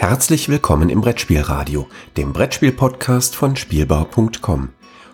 [0.00, 4.70] Herzlich willkommen im Brettspielradio, dem Brettspiel-Podcast von Spielbau.com.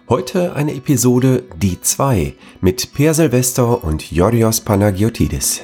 [0.08, 5.62] Heute eine Episode Die 2 mit Per Silvester und Yorios Panagiotidis.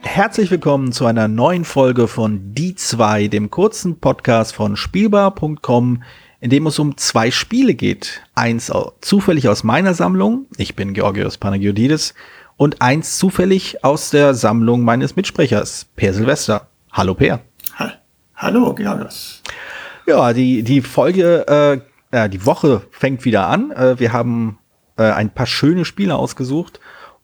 [0.00, 6.02] Herzlich willkommen zu einer neuen Folge von Die 2, dem kurzen Podcast von Spielbar.com,
[6.40, 8.22] in dem es um zwei Spiele geht.
[8.34, 12.14] Eins zufällig aus meiner Sammlung, ich bin Georgios Panagiotidis,
[12.60, 16.66] und eins zufällig aus der Sammlung meines Mitsprechers, Per Silvester.
[16.92, 17.40] Hallo Per.
[17.78, 17.92] Ha
[18.36, 19.40] Hallo Georgos.
[20.06, 21.46] Ja, die, die Folge,
[22.12, 23.70] äh, äh, die Woche fängt wieder an.
[23.70, 24.58] Äh, wir haben
[24.98, 26.80] äh, ein paar schöne Spiele ausgesucht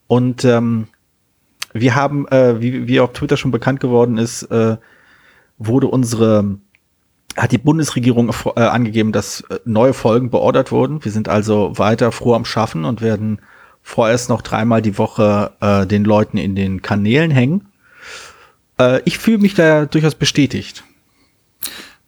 [0.06, 0.88] und ähm,
[1.74, 4.78] wir haben, äh, wie, wie auf Twitter schon bekannt geworden ist, äh,
[5.58, 6.56] wurde unsere
[7.36, 11.04] hat die Bundesregierung äh, angegeben, dass äh, neue Folgen beordert wurden.
[11.04, 13.42] Wir sind also weiter froh am Schaffen und werden
[13.86, 17.68] vorerst noch dreimal die Woche äh, den Leuten in den Kanälen hängen.
[18.80, 20.82] Äh, ich fühle mich da durchaus bestätigt.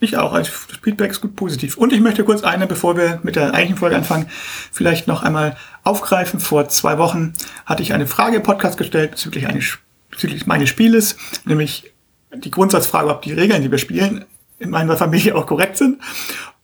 [0.01, 0.33] Ich auch.
[0.33, 1.77] Also das Feedback ist gut positiv.
[1.77, 4.27] Und ich möchte kurz eine, bevor wir mit der eigentlichen Folge anfangen,
[4.73, 6.41] vielleicht noch einmal aufgreifen.
[6.41, 7.33] Vor zwei Wochen
[7.65, 9.79] hatte ich eine Frage im Podcast gestellt bezüglich, eines,
[10.11, 11.93] bezüglich meines Spieles, nämlich
[12.35, 14.25] die Grundsatzfrage, ob die Regeln, die wir spielen,
[14.59, 16.01] in meiner Familie auch korrekt sind.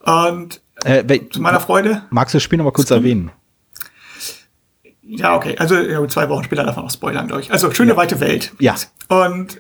[0.01, 2.03] Und äh, zu meiner Freude.
[2.11, 3.31] Magst du das Spiel noch mal kurz erwähnen?
[5.07, 5.57] Ja, okay.
[5.59, 7.53] Also ja, zwei Wochen später davon auch spoilern, glaube ich.
[7.53, 7.97] Also schöne ja.
[7.97, 8.53] weite Welt.
[8.59, 8.75] Ja.
[9.09, 9.59] Und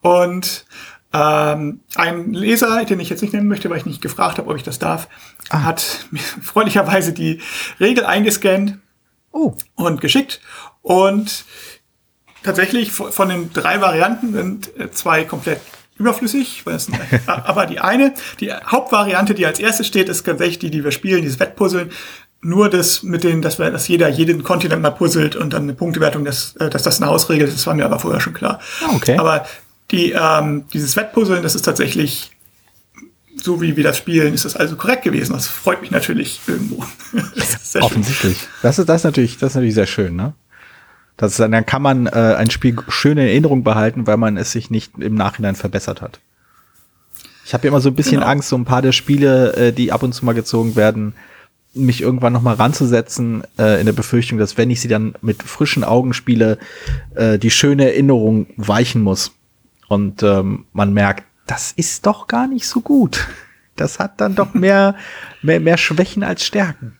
[0.00, 0.66] und
[1.12, 4.56] ähm, ein Leser, den ich jetzt nicht nennen möchte, weil ich nicht gefragt habe, ob
[4.56, 5.08] ich das darf,
[5.50, 5.62] ah.
[5.62, 7.40] hat mir freundlicherweise die
[7.80, 8.78] Regel eingescannt
[9.32, 9.54] oh.
[9.74, 10.40] und geschickt.
[10.82, 11.44] Und
[12.42, 15.60] tatsächlich von den drei Varianten sind äh, zwei komplett
[15.96, 16.64] überflüssig.
[17.26, 21.22] aber die eine, die Hauptvariante, die als erste steht, ist tatsächlich die, die wir spielen,
[21.22, 21.90] dieses Wettpuzzeln
[22.46, 25.74] nur das mit den, dass, wir, dass jeder jeden Kontinent mal puzzelt und dann eine
[25.74, 28.60] Punktewertung, dass, äh, dass das eine Hausregel ist, das war mir aber vorher schon klar.
[28.84, 29.18] Ah, okay.
[29.18, 29.44] Aber
[29.90, 32.30] die, ähm, dieses Wettpuzzeln, das ist tatsächlich
[33.38, 35.34] so wie wir das spielen, ist das also korrekt gewesen.
[35.34, 36.84] Das freut mich natürlich irgendwo.
[37.36, 38.38] das Offensichtlich.
[38.62, 40.34] Das ist, das ist natürlich, das ist natürlich sehr schön, ne?
[41.16, 44.52] Das ist, dann kann man äh, ein Spiel schön in Erinnerung behalten, weil man es
[44.52, 46.20] sich nicht im Nachhinein verbessert hat.
[47.44, 48.30] Ich habe ja immer so ein bisschen genau.
[48.30, 51.14] Angst, so ein paar der Spiele, äh, die ab und zu mal gezogen werden,
[51.76, 55.42] mich irgendwann noch mal ranzusetzen, äh, in der Befürchtung, dass wenn ich sie dann mit
[55.42, 56.58] frischen Augen spiele,
[57.14, 59.32] äh, die schöne Erinnerung weichen muss.
[59.88, 63.28] Und ähm, man merkt, das ist doch gar nicht so gut.
[63.76, 64.96] Das hat dann doch mehr,
[65.42, 66.98] mehr, mehr Schwächen als Stärken.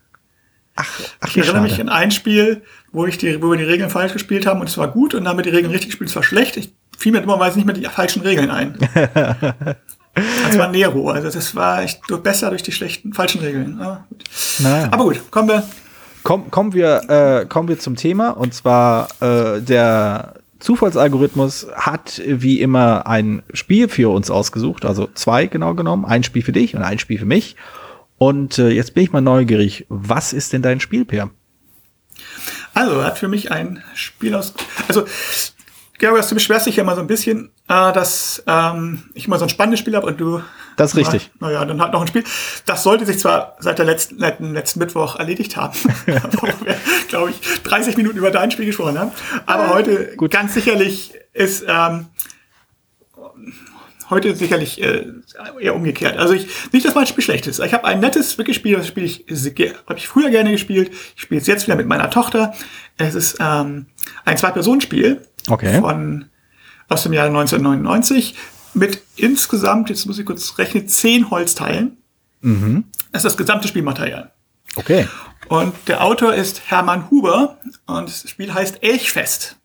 [0.76, 3.88] Ach, ach ich erinnere mich an ein Spiel, wo ich die, wo wir die Regeln
[3.88, 6.10] falsch gespielt haben und es war gut und dann haben wir die Regeln richtig gespielt,
[6.10, 6.58] es war schlecht.
[6.58, 8.76] Ich fiel mir dummerweise nicht mehr die falschen Regeln ein.
[10.16, 13.78] Das war Nero, also das war echt besser durch die schlechten, falschen Regeln.
[13.78, 14.24] Ja, gut.
[14.60, 14.88] Naja.
[14.90, 15.62] Aber gut, kommen wir.
[16.22, 22.60] Komm, kommen, wir äh, kommen wir zum Thema und zwar äh, der Zufallsalgorithmus hat wie
[22.60, 26.82] immer ein Spiel für uns ausgesucht, also zwei genau genommen, ein Spiel für dich und
[26.82, 27.56] ein Spiel für mich.
[28.18, 31.30] Und äh, jetzt bin ich mal neugierig, was ist denn dein Spiel, Per?
[32.72, 34.54] Also, er hat für mich ein Spiel aus.
[34.88, 35.04] Also,
[35.98, 39.44] Georg, du beschwerst dich ja mal so ein bisschen, äh, dass ähm, ich mal so
[39.44, 40.42] ein spannendes Spiel habe und du.
[40.76, 41.30] Das ist richtig.
[41.40, 42.24] Naja, dann hat noch ein Spiel.
[42.66, 45.74] Das sollte sich zwar seit der letzten, letzten, letzten Mittwoch erledigt haben,
[46.06, 46.76] wo wir,
[47.08, 49.12] glaube ich, 30 Minuten über dein Spiel gesprochen haben.
[49.46, 50.30] Aber äh, heute gut.
[50.30, 52.06] ganz sicherlich ist ähm,
[54.10, 55.06] heute sicherlich äh,
[55.60, 56.18] eher umgekehrt.
[56.18, 57.58] Also ich nicht, dass mein Spiel schlecht ist.
[57.60, 59.24] Ich habe ein nettes wirklich Spiel, das spiele ich,
[59.86, 60.90] habe ich früher gerne gespielt.
[61.16, 62.54] Ich spiele es jetzt wieder mit meiner Tochter.
[62.98, 63.86] Es ist ähm,
[64.24, 65.80] ein Zwei-Personen-Spiel okay.
[65.80, 66.26] von
[66.88, 68.34] aus dem Jahre 1999
[68.74, 71.96] mit insgesamt, jetzt muss ich kurz rechnen, zehn Holzteilen.
[72.42, 72.84] Mhm.
[73.12, 74.30] Das ist das gesamte Spielmaterial.
[74.76, 75.08] Okay.
[75.48, 79.56] Und der Autor ist Hermann Huber und das Spiel heißt Elchfest.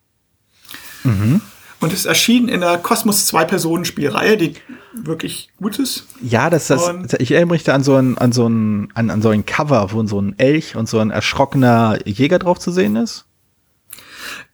[1.04, 1.40] Mhm.
[1.80, 4.54] Und es erschien in der Kosmos Zwei-Personen-Spielreihe, die
[4.94, 6.06] wirklich gut ist.
[6.22, 9.20] Ja, das, das ich erinnere mich da an so ein, an so ein, an, an
[9.20, 12.94] so ein Cover, wo so ein Elch und so ein erschrockener Jäger drauf zu sehen
[12.94, 13.24] ist.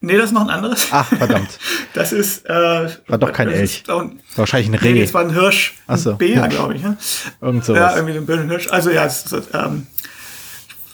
[0.00, 0.88] Nee, das ist noch ein anderes.
[0.90, 1.58] Ach, verdammt.
[1.94, 2.46] Das ist.
[2.46, 3.78] Äh, War doch kein Elch.
[3.82, 4.92] Ist, war wahrscheinlich ein Reh.
[4.92, 5.74] Nee, das war ein Hirsch.
[5.86, 6.12] Ach so.
[6.12, 6.82] Ein Bär, glaube ich.
[6.82, 6.96] Ne?
[7.40, 7.80] Irgend sowas.
[7.80, 8.68] Ja, irgendwie so ein Bär, Hirsch.
[8.68, 9.86] Also ja, es ist, ähm,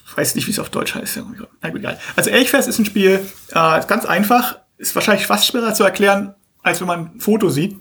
[0.07, 1.21] ich weiß nicht, wie es auf Deutsch heißt.
[1.61, 1.99] Na gut, egal.
[2.17, 3.21] Also Elchfest ist ein Spiel,
[3.55, 4.59] äh, ist ganz einfach.
[4.79, 7.77] Ist wahrscheinlich fast schwerer zu erklären, als wenn man ein Foto sieht.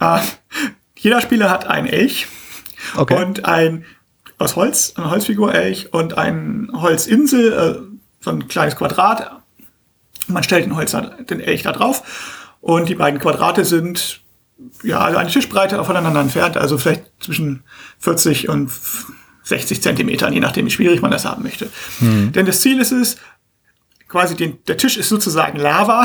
[0.00, 0.20] Äh,
[0.96, 2.26] jeder Spieler hat einen Elch
[2.96, 3.22] okay.
[3.22, 3.84] und ein
[4.38, 9.42] aus Holz, eine Holzfigur Elch und ein Holzinsel, äh, so ein kleines Quadrat
[10.28, 10.96] man stellt den Holz,
[11.30, 12.02] den Elch da drauf
[12.60, 14.20] und die beiden Quadrate sind
[14.82, 17.62] ja also eine Tischbreite voneinander entfernt, also vielleicht zwischen
[17.98, 18.70] 40 und
[19.44, 21.68] 60 Zentimetern, je nachdem, wie schwierig man das haben möchte.
[22.00, 22.32] Mhm.
[22.32, 23.16] Denn das Ziel ist es,
[24.08, 26.04] quasi den, der Tisch ist sozusagen Lava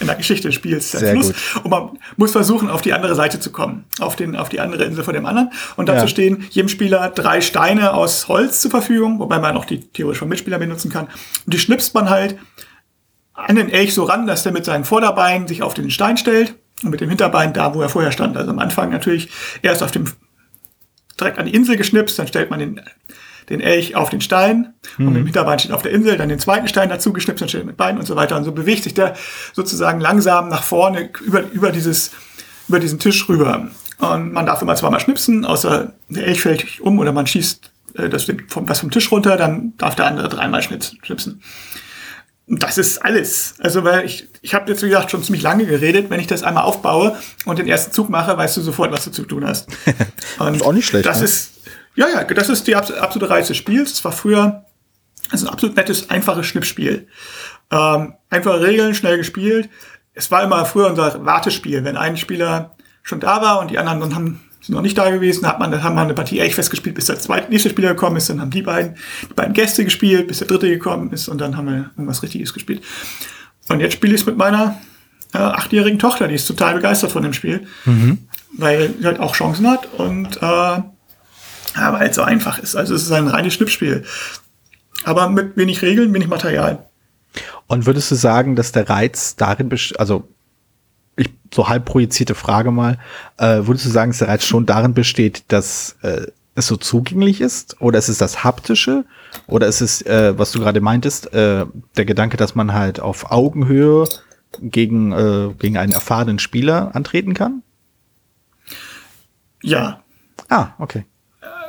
[0.00, 1.28] in der Geschichte des Spiels, der Sehr Fluss.
[1.28, 1.64] gut.
[1.64, 4.84] Und man muss versuchen, auf die andere Seite zu kommen, auf, den, auf die andere
[4.84, 5.50] Insel von dem anderen.
[5.76, 6.08] Und dazu Ja.
[6.08, 10.28] stehen jedem Spieler drei Steine aus Holz zur Verfügung, wobei man auch die theoretisch vom
[10.28, 11.06] Mitspieler benutzen kann.
[11.06, 12.36] Und die schnipst man halt
[13.36, 16.54] an den Elch so ran, dass der mit seinen Vorderbeinen sich auf den Stein stellt
[16.82, 18.36] und mit dem Hinterbein da, wo er vorher stand.
[18.36, 19.28] Also am Anfang natürlich
[19.62, 20.10] erst auf dem
[21.20, 22.80] direkt an die Insel geschnipst, dann stellt man den,
[23.48, 26.38] den Elch auf den Stein und mit dem Hinterbein steht auf der Insel, dann den
[26.38, 28.36] zweiten Stein dazu geschnipst, dann steht er mit Beinen und so weiter.
[28.36, 29.14] Und so bewegt sich der
[29.54, 32.12] sozusagen langsam nach vorne über, über, dieses,
[32.68, 33.68] über diesen Tisch rüber.
[33.98, 38.08] Und man darf immer zweimal schnipsen, außer der Elch fällt um oder man schießt äh,
[38.10, 41.42] das vom, was vom Tisch runter, dann darf der andere dreimal schnips- schnipsen.
[42.48, 43.54] Und das ist alles.
[43.58, 46.10] Also, weil ich, ich habe jetzt, wie gesagt, schon ziemlich lange geredet.
[46.10, 49.10] Wenn ich das einmal aufbaue und den ersten Zug mache, weißt du sofort, was du
[49.10, 49.68] zu tun hast.
[50.38, 51.24] Und Ist auch nicht schlecht, Das ne?
[51.24, 51.52] ist,
[51.96, 53.90] ja, ja, das ist die abs- absolute Reiz des Spiels.
[53.92, 54.64] Es war früher
[55.30, 57.08] also ein absolut nettes, einfaches Schnippspiel.
[57.72, 59.68] Ähm, einfache Regeln, schnell gespielt.
[60.14, 61.82] Es war immer früher unser Wartespiel.
[61.82, 65.10] Wenn ein Spieler schon da war und die anderen dann haben, sind noch nicht da
[65.10, 67.90] gewesen, hat man, dann haben wir eine Partie echt festgespielt, bis der zweite, nächste Spieler
[67.90, 68.96] gekommen ist, dann haben die beiden,
[69.30, 72.52] die beiden Gäste gespielt, bis der dritte gekommen ist und dann haben wir irgendwas Richtiges
[72.52, 72.82] gespielt.
[73.68, 74.78] Und jetzt spiele ich es mit meiner
[75.32, 77.66] äh, achtjährigen Tochter, die ist total begeistert von dem Spiel,
[78.52, 82.74] weil sie halt auch Chancen hat und äh, weil es so einfach ist.
[82.74, 84.04] Also es ist ein reines Schnippspiel.
[85.04, 86.86] Aber mit wenig Regeln, wenig Material.
[87.66, 90.28] Und würdest du sagen, dass der Reiz darin besteht, also
[91.56, 92.98] so halb projizierte Frage mal,
[93.38, 97.40] äh, würdest du sagen, dass der Reiz schon darin besteht, dass äh, es so zugänglich
[97.40, 97.80] ist?
[97.80, 99.04] Oder ist es das Haptische?
[99.46, 101.66] Oder ist es, äh, was du gerade meintest, äh,
[101.96, 104.08] der Gedanke, dass man halt auf Augenhöhe
[104.60, 107.62] gegen, äh, gegen einen erfahrenen Spieler antreten kann?
[109.62, 110.02] Ja,
[110.48, 111.04] Ah, okay.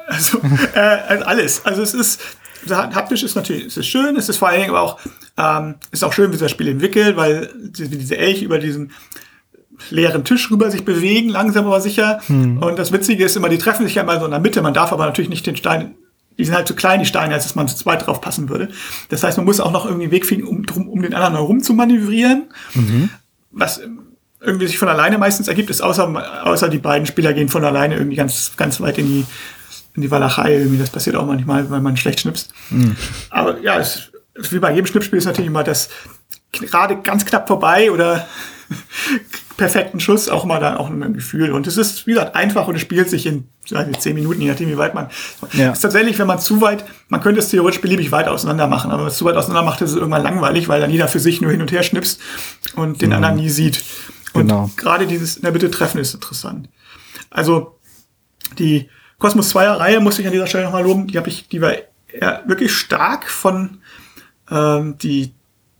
[0.07, 0.39] also,
[0.75, 1.65] äh, also alles.
[1.65, 2.21] Also es ist,
[2.69, 4.99] haptisch ist natürlich, es ist schön, es ist vor allen Dingen aber auch,
[5.37, 8.91] ähm, ist auch schön, wie sich das Spiel entwickelt, weil diese Elche über diesen
[9.89, 12.19] leeren Tisch rüber sich bewegen, langsam aber sicher.
[12.61, 14.61] Und das Witzige ist immer, die treffen sich ja immer so in der Mitte.
[14.61, 15.95] Man darf aber natürlich nicht den Stein,
[16.37, 18.69] die sind halt zu klein, die Steine, als dass man zu zweit drauf passen würde.
[19.09, 21.33] Das heißt, man muss auch noch irgendwie einen Weg finden, um, drum, um den anderen
[21.33, 22.49] herum zu manövrieren.
[23.51, 23.81] Was
[24.39, 27.95] irgendwie sich von alleine meistens ergibt, ist außer, außer die beiden Spieler gehen von alleine
[27.95, 29.25] irgendwie ganz, ganz weit in die,
[29.95, 30.57] in die Walachei.
[30.57, 32.53] Irgendwie, das passiert auch manchmal, weil man schlecht schnipst.
[33.31, 34.11] Aber ja, es,
[34.51, 35.89] wie bei jedem Schnippspiel ist natürlich immer das
[36.51, 38.27] gerade ganz knapp vorbei oder
[39.57, 41.51] perfekten Schuss auch mal dann auch ein Gefühl.
[41.51, 44.49] Und es ist, wie gesagt, einfach und es spielt sich in nicht, zehn Minuten, je
[44.49, 45.09] nachdem, wie weit man.
[45.53, 45.71] Ja.
[45.71, 48.99] Ist tatsächlich, wenn man zu weit, man könnte es theoretisch beliebig weit auseinander machen, aber
[48.99, 51.19] wenn man es zu weit auseinander macht, ist es irgendwann langweilig, weil dann jeder für
[51.19, 52.21] sich nur hin und her schnipst
[52.75, 53.83] und den anderen nie sieht.
[54.33, 54.69] Und Genau.
[54.77, 56.69] gerade dieses in der Mitte treffen ist interessant.
[57.29, 57.79] Also
[58.59, 61.07] die Cosmos 2er Reihe muss ich an dieser Stelle nochmal loben.
[61.07, 61.73] Die habe ich, die war
[62.45, 63.79] wirklich stark von
[64.49, 65.33] ähm, die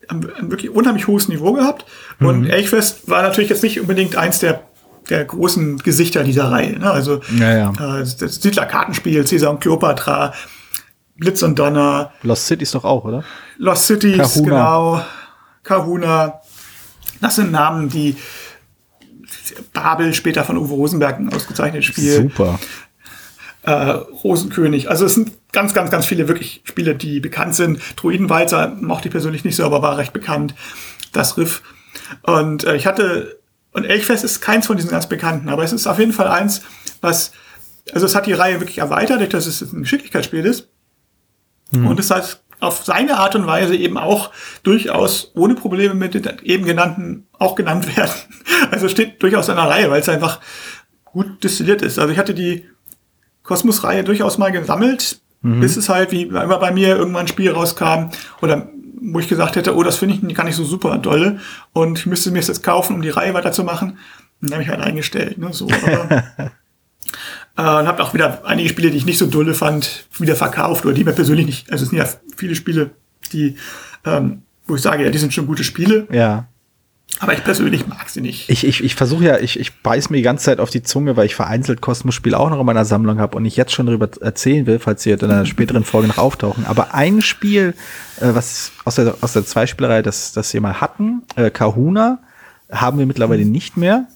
[0.09, 1.85] ein wirklich unheimlich hohes Niveau gehabt.
[2.19, 4.61] Und Elchfest war natürlich jetzt nicht unbedingt eins der,
[5.09, 6.79] der großen Gesichter dieser Reihe.
[6.79, 6.89] Ne?
[6.89, 7.99] Also Ja, ja.
[7.99, 10.33] Äh, das Siedler-Kartenspiel, Caesar und Cleopatra,
[11.17, 13.23] Blitz und Donner, Lost City ist doch auch, oder?
[13.57, 14.43] Lost Cities, Kahuna.
[14.45, 15.01] genau,
[15.63, 16.41] Kahuna.
[17.19, 18.15] Das sind Namen, die
[19.73, 22.13] Babel später von Uwe Rosenberg ein ausgezeichnetes Spiel.
[22.13, 22.59] Super.
[23.67, 23.71] Äh,
[24.23, 24.89] Rosenkönig.
[24.89, 27.81] Also es sind ganz, ganz, ganz viele wirklich Spiele, die bekannt sind.
[27.97, 30.55] Druidenwalzer mochte ich persönlich nicht so, aber war recht bekannt.
[31.11, 31.61] Das Riff.
[32.21, 33.39] Und äh, ich hatte,
[33.73, 36.61] und Elchfest ist keins von diesen ganz bekannten, aber es ist auf jeden Fall eins,
[37.01, 37.33] was,
[37.91, 40.69] also es hat die Reihe wirklich erweitert, dass es ein Geschicklichkeitsspiel ist.
[41.73, 44.31] Und es hat auf seine Art und Weise eben auch
[44.63, 48.13] durchaus ohne Probleme mit den eben genannten auch genannt werden.
[48.71, 50.39] Also es steht durchaus in einer Reihe, weil es einfach
[51.03, 51.99] gut destilliert ist.
[51.99, 52.65] Also ich hatte die
[53.47, 58.09] Kosmos-Reihe durchaus mal gesammelt, bis es halt, wie immer bei mir, irgendwann ein Spiel rauskam
[58.41, 58.67] oder
[58.99, 61.39] wo ich gesagt hätte, oh, das finde ich gar nicht so super dolle
[61.73, 63.97] und ich müsste mir das jetzt kaufen, um die Reihe weiterzumachen.
[64.41, 65.37] Dann habe ich halt eingestellt.
[65.37, 66.23] Ne, so, aber,
[67.57, 70.85] äh, und habe auch wieder einige Spiele, die ich nicht so dolle fand, wieder verkauft
[70.85, 71.71] oder die mir persönlich nicht.
[71.71, 72.91] Also es sind ja viele Spiele,
[73.31, 73.55] die,
[74.05, 76.47] ähm, wo ich sage, ja, die sind schon gute Spiele, Ja.
[77.19, 78.49] Aber ich persönlich mag sie nicht.
[78.49, 81.17] Ich, ich, ich versuche ja, ich, ich beiß mir die ganze Zeit auf die Zunge,
[81.17, 84.09] weil ich vereinzelt Kosmos-Spiele auch noch in meiner Sammlung habe und ich jetzt schon darüber
[84.21, 86.65] erzählen will, falls sie in einer späteren Folge noch auftauchen.
[86.65, 87.73] Aber ein Spiel,
[88.19, 92.19] äh, was aus der, aus der Zweispielerei, das, das wir mal hatten, äh, Kahuna,
[92.71, 94.07] haben wir mittlerweile nicht mehr.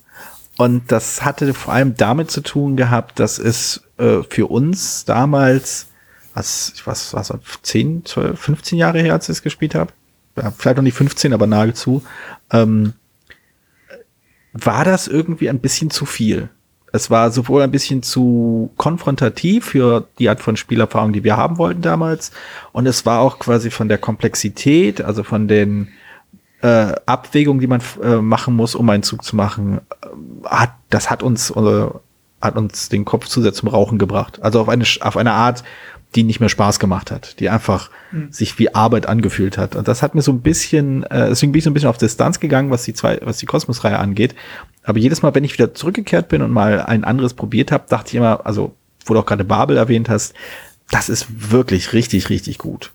[0.57, 5.88] Und das hatte vor allem damit zu tun gehabt, dass es äh, für uns damals,
[6.36, 7.33] was, ich weiß, was,
[7.63, 9.91] 10, 12, 15 Jahre her, als ich es gespielt habe,
[10.35, 12.03] vielleicht noch nicht 15, aber nahezu,
[12.51, 12.93] ähm,
[14.53, 16.50] war das irgendwie ein bisschen zu viel.
[16.93, 21.57] es war sowohl ein bisschen zu konfrontativ für die Art von Spielerfahrung, die wir haben
[21.57, 22.31] wollten damals.
[22.73, 25.88] Und es war auch quasi von der Komplexität, also von den
[26.61, 31.09] äh, Abwägungen, die man äh, machen muss, um einen Zug zu machen, äh, hat, das
[31.09, 31.85] hat uns, äh,
[32.41, 34.41] hat uns den Kopf zu sehr zum Rauchen gebracht.
[34.41, 35.63] Also auf eine, auf eine Art,
[36.15, 38.31] die nicht mehr Spaß gemacht hat, die einfach mhm.
[38.31, 39.75] sich wie Arbeit angefühlt hat.
[39.75, 41.97] Und das hat mir so ein bisschen, äh, deswegen bin ich so ein bisschen auf
[41.97, 44.35] Distanz gegangen, was die zwei, was die Kosmos-Reihe angeht.
[44.83, 48.09] Aber jedes Mal, wenn ich wieder zurückgekehrt bin und mal ein anderes probiert habe, dachte
[48.09, 48.75] ich immer, also
[49.05, 50.33] wo du auch gerade Babel erwähnt hast,
[50.89, 52.91] das ist wirklich richtig, richtig gut.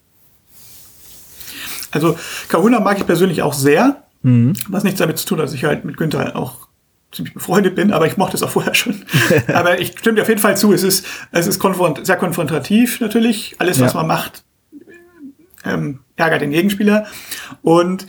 [1.91, 2.19] Also
[2.49, 4.53] Kahuna mag ich persönlich auch sehr, mhm.
[4.69, 6.66] was nichts damit zu tun hat, dass ich halt mit Günther auch
[7.13, 9.05] ziemlich befreundet bin, aber ich mochte es auch vorher schon.
[9.55, 13.01] aber ich stimme dir auf jeden Fall zu, es ist, es ist konfront sehr konfrontativ
[13.01, 13.57] natürlich.
[13.59, 14.01] Alles, was ja.
[14.01, 14.45] man macht,
[15.65, 17.07] ähm, ärgert den Gegenspieler.
[17.63, 18.07] Und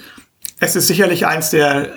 [0.59, 1.89] es ist sicherlich eins der, äh,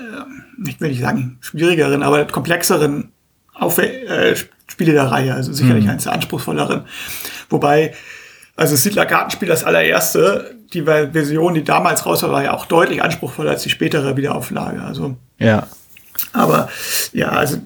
[0.66, 3.12] ich will nicht sagen schwierigeren, aber komplexeren
[3.54, 5.34] Auf äh, Spiele der Reihe.
[5.34, 5.90] Also sicherlich mhm.
[5.90, 6.84] eins der anspruchsvolleren.
[7.48, 7.94] Wobei,
[8.56, 13.02] also Siedler Gartenspiel das allererste, die Version, die damals raus war, war ja auch deutlich
[13.02, 14.82] anspruchsvoller als die spätere Wiederauflage.
[14.82, 15.66] Also ja.
[16.32, 16.68] Aber
[17.12, 17.58] ja, also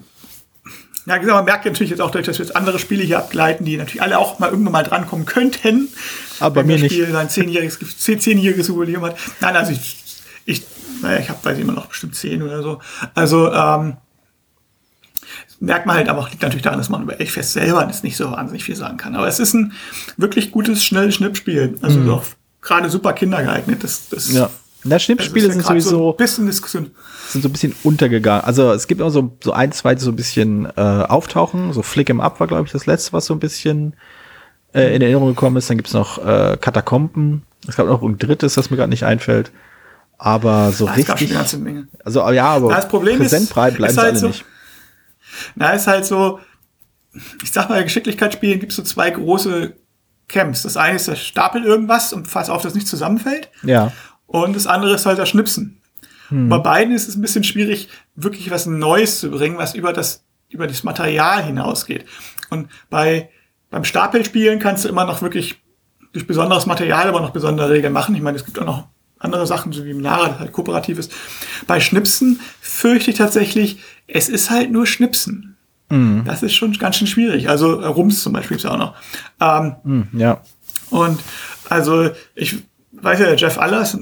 [1.05, 4.01] ja, man merkt natürlich jetzt auch, dass wir jetzt andere Spiele hier abgleiten, die natürlich
[4.01, 5.89] alle auch mal irgendwann mal drankommen könnten.
[6.39, 6.91] Aber bei mir nicht.
[6.91, 9.17] Spiel sein zehnjähriges, zehnjähriges Jubiläum hat.
[9.39, 10.03] Nein, also ich,
[10.45, 10.63] ich
[11.01, 12.79] naja, ich habe weiß ich immer noch bestimmt zehn oder so.
[13.13, 13.97] Also ähm,
[15.59, 18.31] merkt man halt aber auch, liegt natürlich daran, dass man über Elchfest selber nicht so
[18.31, 19.15] wahnsinnig viel sagen kann.
[19.15, 19.73] Aber es ist ein
[20.17, 21.77] wirklich gutes, schnelles Schnippspiel.
[21.81, 22.09] Also mhm.
[22.09, 22.23] auch
[22.61, 23.83] gerade super kindergeeignet.
[23.83, 24.49] Das, das ja.
[24.87, 26.91] Na, Schnippspiele sind sowieso so ein bisschen Diskussion.
[27.29, 28.43] sind so ein bisschen untergegangen.
[28.43, 31.73] Also es gibt auch so, so ein, zwei, die so ein bisschen äh, auftauchen.
[31.73, 33.95] So Flick im Up war, glaube ich, das letzte, was so ein bisschen
[34.73, 35.69] äh, in Erinnerung gekommen ist.
[35.71, 37.43] Dann gibt's noch äh, Katakomben.
[37.67, 39.51] Es gab noch ein drittes, das mir gerade nicht einfällt.
[40.19, 41.35] Aber so ah, richtig.
[42.03, 44.45] Also ja, aber Na, das Problem präsentbreit ist, bleiben ist halt alle so, nicht.
[45.55, 46.39] Na, ist halt so,
[47.43, 49.73] ich sag mal, Geschicklichkeitsspielen gibt es so zwei große
[50.27, 50.61] Camps.
[50.61, 53.49] Das eine ist der Stapel irgendwas und pass auf, dass es nicht zusammenfällt.
[53.63, 53.91] Ja.
[54.27, 55.77] Und das andere ist halt das Schnipsen.
[56.29, 56.49] Hm.
[56.49, 60.23] Bei beiden ist es ein bisschen schwierig, wirklich was Neues zu bringen, was über das,
[60.49, 62.05] über das Material hinausgeht.
[62.49, 63.29] Und bei,
[63.69, 65.61] beim Stapelspielen kannst du immer noch wirklich
[66.13, 68.15] durch besonderes Material, aber noch besondere Regeln machen.
[68.15, 68.87] Ich meine, es gibt auch noch
[69.19, 71.11] andere Sachen, so wie im Lara, das halt kooperativ ist.
[71.67, 75.57] Bei Schnipsen fürchte ich tatsächlich, es ist halt nur Schnipsen.
[75.89, 76.23] Mhm.
[76.25, 77.49] Das ist schon ganz schön schwierig.
[77.49, 78.95] Also äh, Rums zum Beispiel ist auch noch.
[79.39, 80.41] Ähm, mhm, ja.
[80.89, 81.19] Und
[81.69, 82.63] also ich
[82.93, 83.97] weiß ja, Jeff Allers,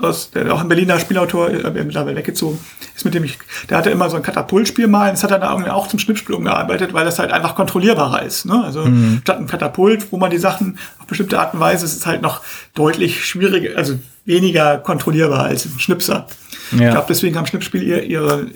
[0.00, 2.58] aus, der auch ein Berliner Spielautor, äh, mittlerweile weggezogen,
[2.94, 5.50] ist mit dem ich, der hatte immer so ein Katapultspiel mal, das hat er da
[5.50, 8.46] irgendwie auch zum Schnippspiel umgearbeitet, weil das halt einfach kontrollierbarer ist.
[8.46, 8.62] Ne?
[8.64, 9.20] Also mhm.
[9.22, 12.22] statt ein Katapult, wo man die Sachen auf bestimmte Art und Weise, ist es halt
[12.22, 12.42] noch
[12.74, 16.26] deutlich schwieriger, also weniger kontrollierbar als ein Schnipser.
[16.72, 16.86] Ja.
[16.86, 18.46] Ich glaube, deswegen haben Schnippspiele ihr, ihre,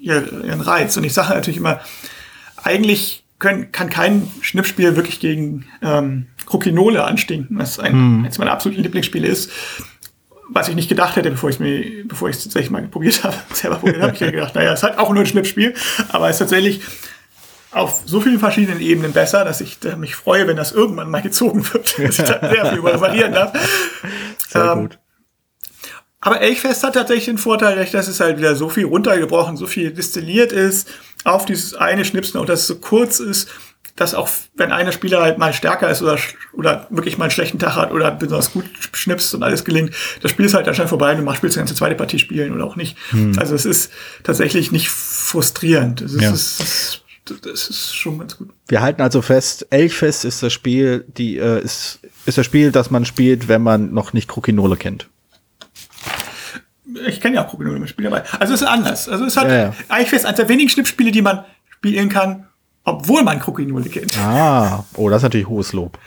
[0.00, 0.96] ihren Reiz.
[0.96, 1.80] Und ich sage natürlich immer,
[2.62, 8.24] eigentlich können, kann kein Schnippspiel wirklich gegen ähm, Krokinole anstinken, was ein, hm.
[8.24, 9.50] eines meiner absoluten Lieblingsspiele ist
[10.48, 13.36] was ich nicht gedacht hätte, bevor ich mir, bevor ich es tatsächlich mal probiert habe,
[13.52, 15.74] selber probiert habe, ich ja gedacht, naja, es hat auch nur ein Schnippspiel,
[16.10, 16.80] aber es ist tatsächlich
[17.70, 21.22] auf so vielen verschiedenen Ebenen besser, dass ich äh, mich freue, wenn das irgendwann mal
[21.22, 23.52] gezogen wird, dass ich da sehr viel variieren darf.
[24.48, 24.98] Sehr ähm, gut.
[26.20, 29.92] Aber Elchfest hat tatsächlich den Vorteil, dass es halt wieder so viel runtergebrochen, so viel
[29.92, 30.88] destilliert ist
[31.24, 33.48] auf dieses eine Schnipsen und dass es so kurz ist
[33.98, 36.18] dass auch wenn einer Spieler halt mal stärker ist oder,
[36.52, 40.30] oder wirklich mal einen schlechten Tag hat oder besonders gut schnipst und alles gelingt, das
[40.30, 42.54] Spiel ist halt dann schnell vorbei und du machst, spielst die ganze zweite Partie spielen
[42.54, 42.96] oder auch nicht.
[43.10, 43.36] Hm.
[43.38, 43.90] Also es ist
[44.22, 46.00] tatsächlich nicht frustrierend.
[46.00, 46.30] Es ist, ja.
[46.30, 47.02] es ist,
[47.42, 48.50] das ist schon ganz gut.
[48.68, 52.92] Wir halten also fest, Elchfest ist das Spiel, die äh, ist, ist das Spiel, das
[52.92, 55.08] man spielt, wenn man noch nicht Krokinole kennt.
[57.06, 58.22] Ich kenne ja auch Krokinole im Spiel dabei.
[58.38, 59.08] Also es ist anders.
[59.08, 59.74] Also es hat ja, ja.
[59.88, 62.47] Eichfest eines der wenigen Schnippspiele, die man spielen kann,
[62.88, 64.18] obwohl man Krokinole kennt.
[64.18, 65.98] Ah, oh, das ist natürlich hohes Lob.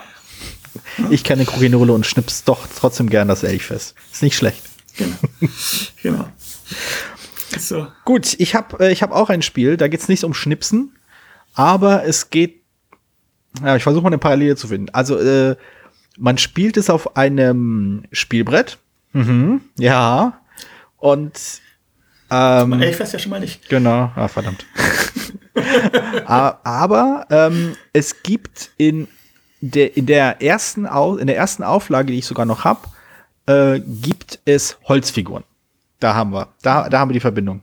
[1.09, 3.95] Ich kenne Krokinole und schnips doch trotzdem gern das Elchfest.
[4.11, 4.61] Ist nicht schlecht.
[4.97, 5.15] Genau.
[6.01, 6.27] genau.
[7.59, 7.87] So.
[8.05, 10.95] Gut, ich habe äh, ich hab auch ein Spiel, da geht es nicht um Schnipsen,
[11.53, 12.61] aber es geht.
[13.63, 14.89] Ja, ich versuche mal eine Parallele zu finden.
[14.93, 15.57] Also, äh,
[16.17, 18.77] man spielt es auf einem Spielbrett.
[19.11, 20.39] Mhm, ja.
[20.97, 21.37] Und
[22.29, 23.67] ähm, weiß ja schon mal nicht.
[23.67, 24.65] Genau, ah, verdammt.
[26.25, 29.07] Aber ähm, es gibt in
[29.61, 32.87] der, in, der ersten Au in der ersten Auflage, die ich sogar noch habe,
[33.45, 35.43] äh, gibt es Holzfiguren.
[35.99, 37.61] Da haben wir, da, da haben wir die Verbindung.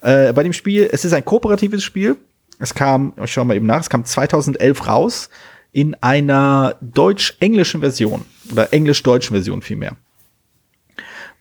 [0.00, 2.16] Äh, bei dem Spiel, es ist ein kooperatives Spiel.
[2.58, 5.30] Es kam, ich schau mal eben nach, es kam 2011 raus
[5.72, 9.96] in einer deutsch-englischen Version oder englisch-deutschen Version vielmehr.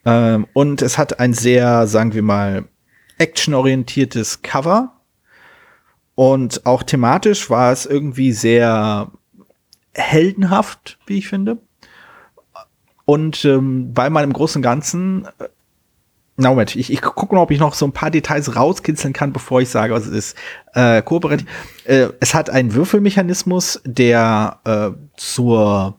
[0.05, 2.65] Ähm, und es hat ein sehr, sagen wir mal,
[3.17, 5.00] actionorientiertes Cover
[6.21, 9.11] Und auch thematisch war es irgendwie sehr
[9.95, 11.57] heldenhaft, wie ich finde.
[13.05, 15.47] Und ähm, weil man im Großen und Ganzen äh,
[16.37, 19.33] na Moment, ich, ich gucke mal, ob ich noch so ein paar Details rauskitzeln kann,
[19.33, 20.37] bevor ich sage, was es ist.
[20.75, 21.47] Äh, kooperativ.
[21.85, 25.97] Äh, es hat einen Würfelmechanismus, der äh, zur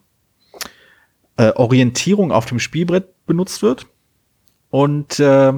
[1.36, 3.88] äh, Orientierung auf dem Spielbrett benutzt wird.
[4.70, 5.52] Und äh,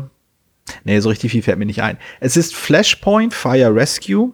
[0.84, 1.98] nee, so richtig viel fällt mir nicht ein.
[2.20, 4.32] Es ist Flashpoint Fire Rescue.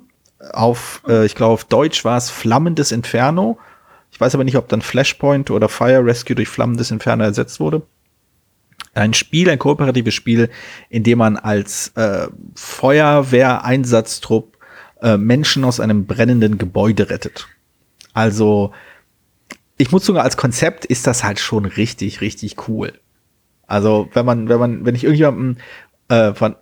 [0.53, 3.59] Auf, äh, ich glaube, auf Deutsch war es Flammendes Inferno.
[4.11, 7.83] Ich weiß aber nicht, ob dann Flashpoint oder Fire Rescue durch Flammendes Inferno ersetzt wurde.
[8.95, 10.51] Ein Spiel, ein kooperatives Spiel,
[10.89, 14.57] in dem man als äh, Feuerwehreinsatztrupp
[15.03, 17.47] äh, Menschen aus einem brennenden Gebäude rettet.
[18.13, 18.73] Also,
[19.77, 22.93] ich muss sogar als Konzept ist das halt schon richtig, richtig cool.
[23.67, 25.57] Also, wenn man, wenn man, wenn ich irgendjemandem
[26.09, 26.57] äh, von,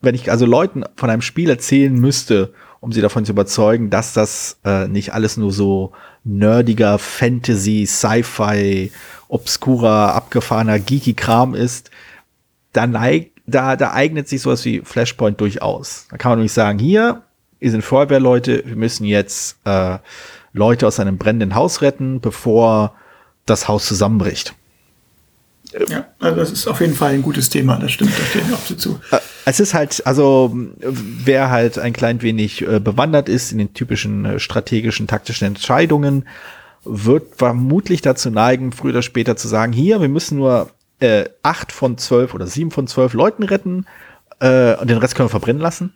[0.00, 4.12] wenn ich also Leuten von einem Spiel erzählen müsste, um sie davon zu überzeugen, dass
[4.12, 5.92] das äh, nicht alles nur so
[6.24, 8.90] nerdiger Fantasy, Sci-Fi
[9.28, 11.92] obskurer, abgefahrener, geeky Kram ist,
[12.72, 16.06] da, neigt, da, da eignet sich sowas wie Flashpoint durchaus.
[16.10, 17.22] Da kann man nämlich sagen, hier,
[17.60, 19.98] ihr sind Feuerwehrleute, wir müssen jetzt äh,
[20.52, 22.96] Leute aus einem brennenden Haus retten, bevor
[23.46, 24.54] das Haus zusammenbricht.
[25.88, 28.54] Ja, also das ist auf jeden Fall ein gutes Thema, das stimmt, da steht mir
[28.54, 29.00] auch zu.
[29.44, 34.24] Es ist halt, also wer halt ein klein wenig äh, bewandert ist in den typischen
[34.24, 36.26] äh, strategischen, taktischen Entscheidungen,
[36.84, 40.70] wird vermutlich dazu neigen, früher oder später zu sagen, hier, wir müssen nur
[41.00, 43.86] äh, acht von zwölf oder sieben von zwölf Leuten retten
[44.40, 45.92] äh, und den Rest können wir verbrennen lassen.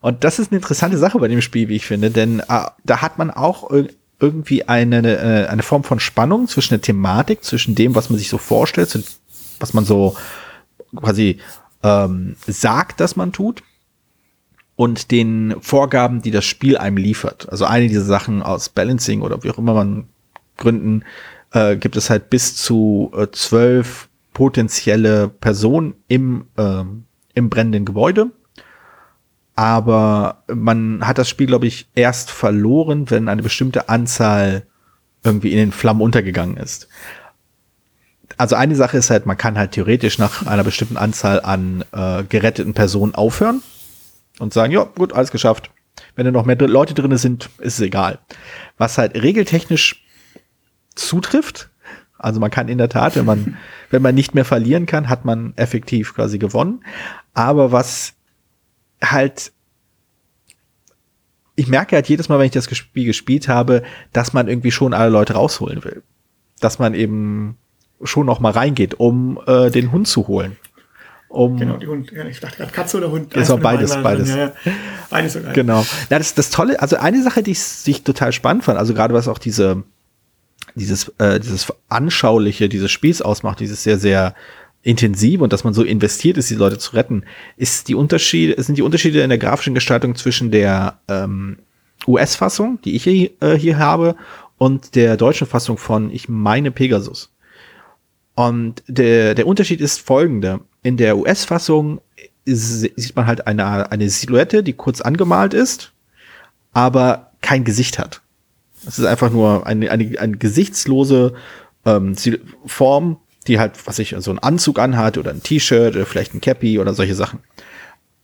[0.00, 3.02] Und das ist eine interessante Sache bei dem Spiel, wie ich finde, denn äh, da
[3.02, 3.70] hat man auch
[4.20, 8.28] irgendwie eine, äh, eine Form von Spannung zwischen der Thematik, zwischen dem, was man sich
[8.28, 8.98] so vorstellt,
[9.58, 10.16] was man so
[10.94, 11.38] quasi
[11.86, 13.62] ähm, sagt, dass man tut
[14.74, 17.48] und den Vorgaben, die das Spiel einem liefert.
[17.48, 20.08] Also eine dieser Sachen aus Balancing oder wie auch immer man
[20.56, 21.04] Gründen
[21.52, 26.82] äh, gibt es halt bis zu äh, zwölf potenzielle Personen im, äh,
[27.34, 28.30] im brennenden Gebäude.
[29.54, 34.66] Aber man hat das Spiel, glaube ich, erst verloren, wenn eine bestimmte Anzahl
[35.24, 36.88] irgendwie in den Flammen untergegangen ist.
[38.36, 42.22] Also eine Sache ist halt, man kann halt theoretisch nach einer bestimmten Anzahl an äh,
[42.24, 43.62] geretteten Personen aufhören
[44.38, 45.70] und sagen, ja, gut, alles geschafft.
[46.14, 48.18] Wenn da noch mehr Leute drin sind, ist es egal.
[48.76, 50.04] Was halt regeltechnisch
[50.94, 51.70] zutrifft.
[52.18, 53.56] Also man kann in der Tat, wenn man,
[53.90, 56.84] wenn man nicht mehr verlieren kann, hat man effektiv quasi gewonnen.
[57.32, 58.14] Aber was
[59.02, 59.52] halt,
[61.54, 64.92] ich merke halt jedes Mal, wenn ich das Spiel gespielt habe, dass man irgendwie schon
[64.92, 66.02] alle Leute rausholen will.
[66.60, 67.56] Dass man eben
[68.02, 70.56] schon noch mal reingeht, um äh, den Hund zu holen.
[71.28, 73.34] Um genau, die Hund, ja, ich dachte gerade Katze oder Hund.
[73.34, 74.30] Das war beides, beides.
[74.30, 74.52] Ja, ja.
[75.10, 75.52] Beides sogar.
[75.52, 75.84] Genau.
[76.08, 78.94] Ja, das, das Tolle, also eine Sache, die ich, die ich total spannend fand, also
[78.94, 79.82] gerade was auch diese,
[80.74, 84.34] dieses, äh, dieses Anschauliche dieses Spiels ausmacht, dieses sehr, sehr
[84.82, 87.24] intensiv und dass man so investiert ist, die Leute zu retten,
[87.56, 91.58] ist die Unterschiede, sind die Unterschiede in der grafischen Gestaltung zwischen der ähm,
[92.06, 94.14] US-Fassung, die ich hier, äh, hier habe,
[94.58, 97.30] und der deutschen Fassung von, ich meine, Pegasus.
[98.36, 100.60] Und der, der Unterschied ist folgender.
[100.82, 102.00] In der US-Fassung
[102.44, 105.92] sieht man halt eine, eine Silhouette, die kurz angemalt ist,
[106.72, 108.20] aber kein Gesicht hat.
[108.86, 111.32] Es ist einfach nur eine, eine, eine gesichtslose
[111.86, 112.14] ähm,
[112.66, 113.16] Form,
[113.48, 116.78] die halt, was ich, so einen Anzug anhat oder ein T-Shirt oder vielleicht ein Cappy
[116.78, 117.40] oder solche Sachen.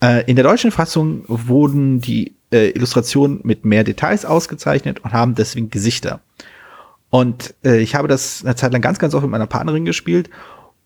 [0.02, 5.34] Äh, in der deutschen Fassung wurden die äh, Illustrationen mit mehr Details ausgezeichnet und haben
[5.34, 6.20] deswegen Gesichter.
[7.12, 10.30] Und äh, ich habe das eine Zeit lang ganz, ganz oft mit meiner Partnerin gespielt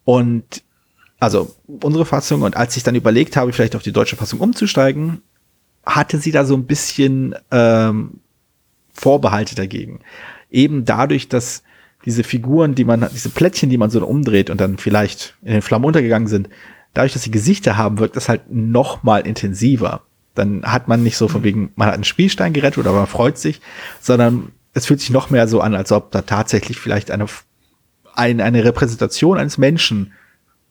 [0.04, 0.64] und
[1.20, 5.22] also unsere Fassung und als ich dann überlegt habe, vielleicht auf die deutsche Fassung umzusteigen,
[5.86, 8.18] hatte sie da so ein bisschen ähm,
[8.92, 10.00] Vorbehalte dagegen.
[10.50, 11.62] Eben dadurch, dass
[12.04, 15.62] diese Figuren, die man, diese Plättchen, die man so umdreht und dann vielleicht in den
[15.62, 16.48] Flammen untergegangen sind,
[16.92, 20.02] dadurch, dass sie Gesichter haben, wirkt das halt noch mal intensiver.
[20.34, 23.38] Dann hat man nicht so von wegen, man hat einen Spielstein gerettet oder man freut
[23.38, 23.60] sich,
[24.00, 27.24] sondern es fühlt sich noch mehr so an, als ob da tatsächlich vielleicht eine,
[28.14, 30.12] eine, eine Repräsentation eines Menschen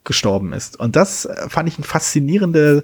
[0.03, 0.79] gestorben ist.
[0.79, 2.83] Und das äh, fand ich eine faszinierende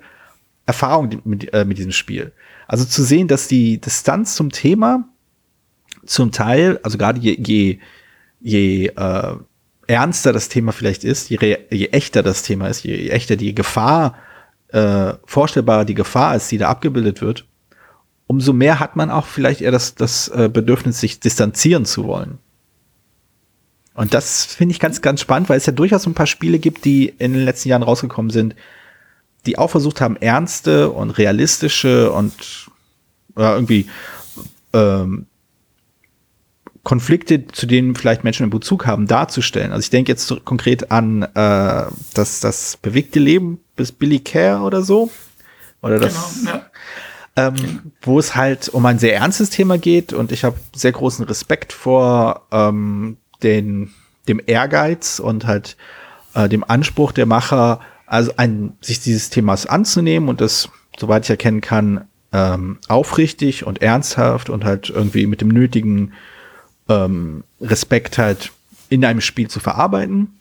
[0.66, 2.32] Erfahrung mit, äh, mit diesem Spiel.
[2.68, 5.08] Also zu sehen, dass die Distanz zum Thema
[6.08, 7.78] zum Teil, also gerade je, je,
[8.40, 9.36] je äh,
[9.86, 11.38] ernster das Thema vielleicht ist, je,
[11.70, 14.18] je echter das Thema ist, je, je echter die Gefahr,
[14.70, 17.46] äh, vorstellbar die Gefahr ist, die da abgebildet wird,
[18.32, 22.38] umso mehr hat man auch vielleicht eher das, das äh, Bedürfnis, sich distanzieren zu wollen.
[23.94, 26.86] Und das finde ich ganz, ganz spannend, weil es ja durchaus ein paar Spiele gibt,
[26.86, 28.56] die in den letzten Jahren rausgekommen sind,
[29.46, 32.70] die auch versucht haben, ernste und realistische und
[33.36, 33.88] oder irgendwie
[34.72, 35.26] ähm,
[36.84, 39.74] Konflikte, zu denen vielleicht Menschen einen Bezug haben, darzustellen.
[39.74, 44.84] Also ich denke jetzt konkret an äh, das, das bewegte Leben bis Billy Care oder
[44.84, 45.12] so.
[45.82, 46.71] Oder das, genau, ja.
[47.36, 51.26] Ähm, wo es halt um ein sehr ernstes Thema geht und ich habe sehr großen
[51.26, 53.92] Respekt vor ähm, den,
[54.28, 55.78] dem Ehrgeiz und halt
[56.34, 61.30] äh, dem Anspruch der Macher, also ein, sich dieses Themas anzunehmen und das, soweit ich
[61.30, 66.14] erkennen kann, ähm, aufrichtig und ernsthaft und halt irgendwie mit dem nötigen
[66.90, 68.52] ähm, Respekt halt
[68.90, 70.38] in einem Spiel zu verarbeiten.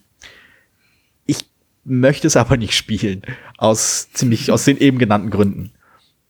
[1.27, 1.45] Ich
[1.85, 3.23] möchte es aber nicht spielen,
[3.57, 5.73] aus ziemlich aus den eben genannten Gründen.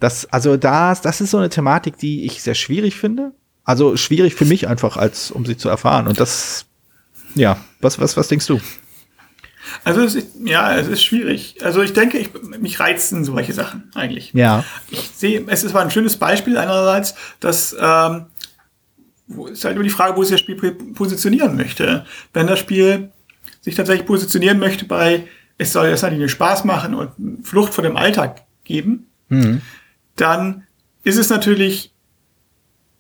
[0.01, 3.33] Das, also das, das ist so eine Thematik, die ich sehr schwierig finde.
[3.65, 6.09] Also schwierig für mich einfach, als um sie zu erfahren.
[6.09, 6.67] Und das,
[7.35, 8.61] ja, was, was, was denkst du?
[9.85, 11.57] Also es ist, ja, es ist schwierig.
[11.63, 14.33] Also ich denke, ich, mich reizen solche Sachen eigentlich.
[14.33, 14.65] Ja.
[14.91, 18.27] Ich sehe, es ist ein schönes Beispiel einerseits, dass ähm,
[19.53, 22.05] ist halt nur die Frage, wo sich das Spiel positionieren möchte.
[22.33, 23.11] Wenn das Spiel
[23.61, 27.97] sich tatsächlich positionieren möchte bei, es soll jetzt natürlich Spaß machen und Flucht vor dem
[27.97, 29.61] Alltag geben, mhm.
[30.21, 30.65] Dann
[31.03, 31.93] ist es natürlich,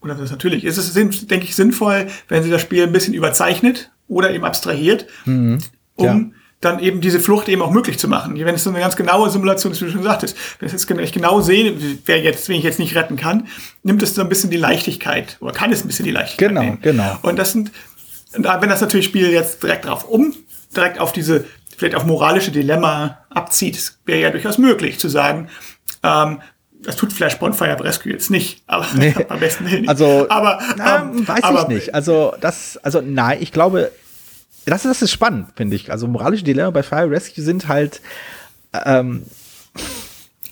[0.01, 3.15] oder das ist natürlich, ist es, denke ich, sinnvoll, wenn sie das Spiel ein bisschen
[3.15, 5.59] überzeichnet oder eben abstrahiert, mhm.
[5.97, 8.39] um dann eben diese Flucht eben auch möglich zu machen.
[8.39, 11.13] Wenn es so eine ganz genaue Simulation ist, wie du schon sagtest, wenn ich jetzt
[11.13, 13.49] genau sehe, wer jetzt, wen ich jetzt nicht retten kann,
[13.83, 16.61] nimmt es so ein bisschen die Leichtigkeit oder kann es ein bisschen die Leichtigkeit Genau,
[16.61, 16.79] nehmen.
[16.83, 17.19] genau.
[17.23, 17.73] Und das sind,
[18.33, 20.35] wenn das natürlich Spiel jetzt direkt drauf um,
[20.77, 25.49] direkt auf diese, vielleicht auf moralische Dilemma abzieht, wäre ja durchaus möglich zu sagen,
[26.03, 26.41] ähm,
[26.83, 29.15] das tut Flashpoint Fire Rescue jetzt nicht, aber nee.
[29.29, 29.89] am besten nicht.
[29.89, 31.95] Also, aber, na, ähm, weiß aber, ich nicht.
[31.95, 33.93] Also, das, also, nein, ich glaube,
[34.65, 35.91] das, das ist spannend, finde ich.
[35.91, 38.01] Also moralische Dilemma bei Fire Rescue sind halt
[38.73, 39.25] ähm,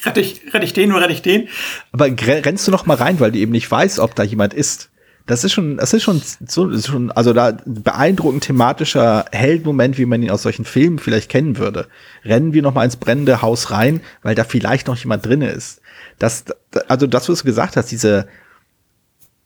[0.05, 1.49] Rette ich, rette ich den oder rette ich den?
[1.93, 4.91] Aber rennst du noch mal rein, weil du eben nicht weißt, ob da jemand ist.
[5.27, 10.07] Das ist schon, das ist schon so, ist schon, also da beeindruckend thematischer Heldmoment, wie
[10.07, 11.87] man ihn aus solchen Filmen vielleicht kennen würde.
[12.25, 15.83] Rennen wir noch mal ins brennende Haus rein, weil da vielleicht noch jemand drinne ist.
[16.19, 16.45] Das,
[16.89, 18.29] also das, was du gesagt hast, diese,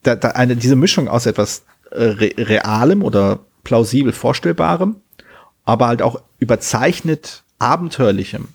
[0.03, 4.97] da, da eine, diese Mischung aus etwas äh, Realem oder plausibel vorstellbarem,
[5.65, 8.49] aber halt auch überzeichnet abenteuerlichem,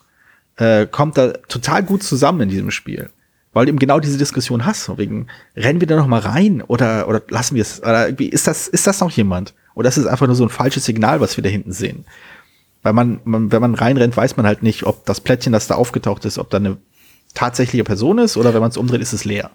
[0.57, 3.11] äh, kommt da total gut zusammen in diesem Spiel.
[3.53, 7.09] Weil du eben genau diese Diskussion hast, wegen, rennen wir da noch mal rein oder,
[7.09, 9.55] oder lassen wir es, oder irgendwie, ist das, ist das noch jemand?
[9.75, 12.05] Oder ist es einfach nur so ein falsches Signal, was wir da hinten sehen?
[12.83, 15.77] Weil man, man, wenn man reinrennt, weiß man halt nicht, ob das Plättchen, das da
[15.77, 16.77] aufgetaucht ist, ob da eine
[17.35, 19.51] tatsächliche Person ist oder wenn man es umdreht, ist es leer.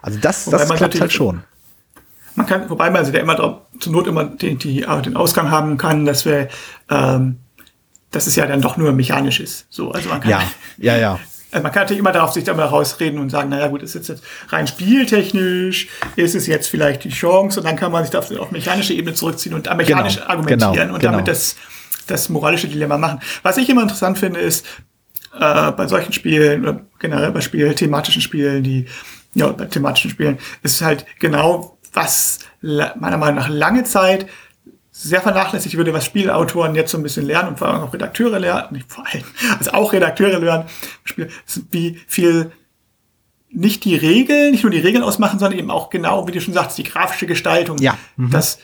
[0.00, 1.42] Also das, das klappt halt schon.
[2.34, 5.16] Man kann, wobei man also der immer drauf, zur Not immer den, die, äh, den
[5.16, 6.48] Ausgang haben kann, dass wir,
[6.90, 7.38] ähm,
[8.10, 9.66] dass es ja dann doch nur mechanisch ist.
[9.68, 10.42] So, also man kann, ja,
[10.78, 11.18] ja, ja.
[11.52, 13.94] Also man kann natürlich immer darauf sich da mal rausreden und sagen, naja gut, ist
[13.94, 18.16] jetzt, jetzt rein spieltechnisch, ist es jetzt vielleicht die Chance und dann kann man sich
[18.16, 21.12] auf, auf mechanische Ebene zurückziehen und mechanisch genau, argumentieren genau, und genau.
[21.12, 21.56] damit das,
[22.06, 23.20] das moralische Dilemma machen.
[23.42, 24.64] Was ich immer interessant finde, ist,
[25.38, 28.86] äh, bei solchen Spielen oder generell bei Spielen, thematischen Spielen, die,
[29.34, 34.26] ja, bei thematischen Spielen, ist halt genau was meiner Meinung nach lange Zeit
[34.90, 38.38] sehr vernachlässigt würde, was Spielautoren jetzt so ein bisschen lernen und vor allem auch Redakteure
[38.38, 39.24] lernen, nicht vor allem,
[39.58, 40.64] also auch Redakteure lernen,
[41.70, 42.52] wie viel
[43.50, 46.54] nicht die Regeln, nicht nur die Regeln ausmachen, sondern eben auch genau, wie du schon
[46.54, 47.78] sagst, die grafische Gestaltung.
[47.78, 47.98] Ja.
[48.16, 48.30] Mhm.
[48.30, 48.58] Dass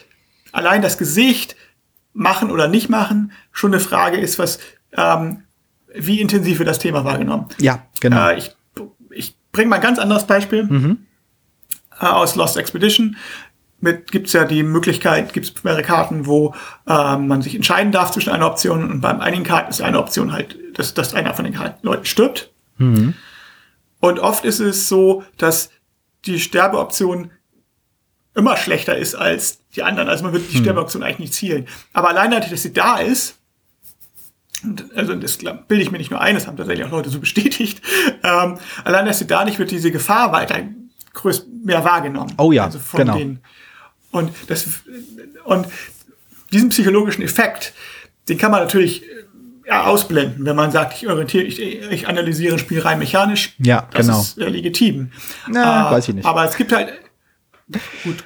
[0.51, 1.55] allein das Gesicht
[2.13, 4.59] machen oder nicht machen schon eine Frage ist, was
[4.97, 5.43] ähm,
[5.93, 7.47] wie intensiv wird das Thema wahrgenommen.
[7.59, 8.29] Ja, genau.
[8.29, 8.55] Äh, ich
[9.11, 10.63] ich bringe mal ein ganz anderes Beispiel.
[10.63, 11.05] Mhm
[11.99, 13.17] äh, aus Lost Expedition
[13.81, 16.53] mit gibt's ja die Möglichkeit, gibt's mehrere Karten, wo
[16.85, 20.33] äh, man sich entscheiden darf zwischen einer Option und beim einigen Karten ist eine Option
[20.33, 22.51] halt, dass, dass einer von den Leuten stirbt.
[22.77, 23.13] Mhm.
[24.01, 25.69] Und oft ist es so, dass
[26.25, 27.31] die Sterbeoption
[28.35, 30.09] immer schlechter ist als die anderen.
[30.09, 30.61] Also man wird die mhm.
[30.61, 31.67] Sterbeoption eigentlich nicht zielen.
[31.93, 33.38] Aber allein dadurch, dass sie da ist,
[34.63, 37.19] und also das bilde ich mir nicht nur ein, das haben tatsächlich auch Leute so
[37.21, 37.81] bestätigt,
[38.23, 40.57] ähm, allein dass sie da nicht wird diese Gefahr weiter
[41.13, 42.33] größt, mehr wahrgenommen.
[42.37, 43.17] Oh ja, also genau.
[43.17, 43.39] Den,
[44.11, 44.65] und, das,
[45.43, 45.67] und
[46.51, 47.73] diesen psychologischen Effekt,
[48.27, 49.03] den kann man natürlich
[49.67, 53.55] ja, ausblenden, wenn man sagt, ich orientiere, ich, ich analysiere ein Spiel rein mechanisch.
[53.59, 54.17] Ja, das genau.
[54.17, 55.11] Das ist äh, legitim.
[55.47, 56.25] Na, äh, weiß ich nicht.
[56.25, 56.91] Aber es gibt halt,
[58.03, 58.23] gut.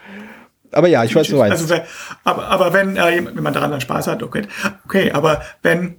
[0.72, 1.52] Aber ja, ich weiß, du weißt.
[1.52, 1.84] Also,
[2.24, 4.44] aber, aber wenn, äh, wenn man daran dann Spaß hat, okay.
[4.86, 5.98] Okay, aber wenn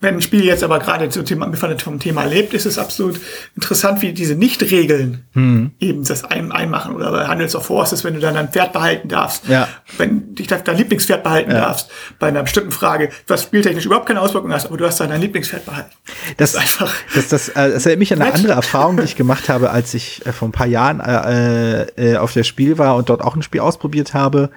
[0.00, 3.20] wenn ein Spiel jetzt aber gerade zum Thema, vom Thema lebt, ist es absolut
[3.56, 5.72] interessant, wie diese Nicht-Regeln hm.
[5.80, 6.94] eben das ein, einmachen.
[6.94, 9.48] Oder bei Handels of Forces, wenn du dann dein Pferd behalten darfst.
[9.48, 9.66] Ja.
[9.96, 11.58] Wenn dich dein Lieblingspferd behalten ja.
[11.58, 15.10] darfst, bei einer bestimmten Frage, was spieltechnisch überhaupt keine Auswirkungen hast, aber du hast dann
[15.10, 15.90] dein Lieblingspferd behalten.
[16.36, 16.94] Das, das ist einfach.
[17.14, 19.94] Das, das, äh, das erinnert mich an eine andere Erfahrung, die ich gemacht habe, als
[19.94, 23.34] ich äh, vor ein paar Jahren äh, äh, auf der Spiel war und dort auch
[23.34, 24.50] ein Spiel ausprobiert habe.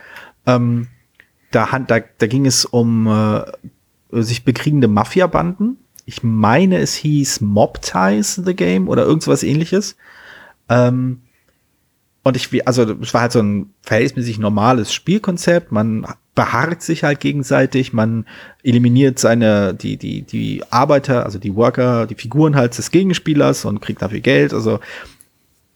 [0.46, 0.88] Ähm,
[1.50, 3.42] da, da, da ging es um äh,
[4.12, 5.78] sich bekriegende Mafia-Banden.
[6.06, 9.96] Ich meine, es hieß Mob Ties The Game oder irgendwas ähnliches.
[10.70, 11.22] Ähm,
[12.24, 15.72] und ich, also es war halt so ein verhältnismäßig normales Spielkonzept.
[15.72, 18.26] Man beharrt sich halt gegenseitig, man
[18.64, 23.82] eliminiert seine, die, die, die Arbeiter, also die Worker, die Figuren halt des Gegenspielers und
[23.82, 24.54] kriegt dafür Geld.
[24.54, 24.80] Also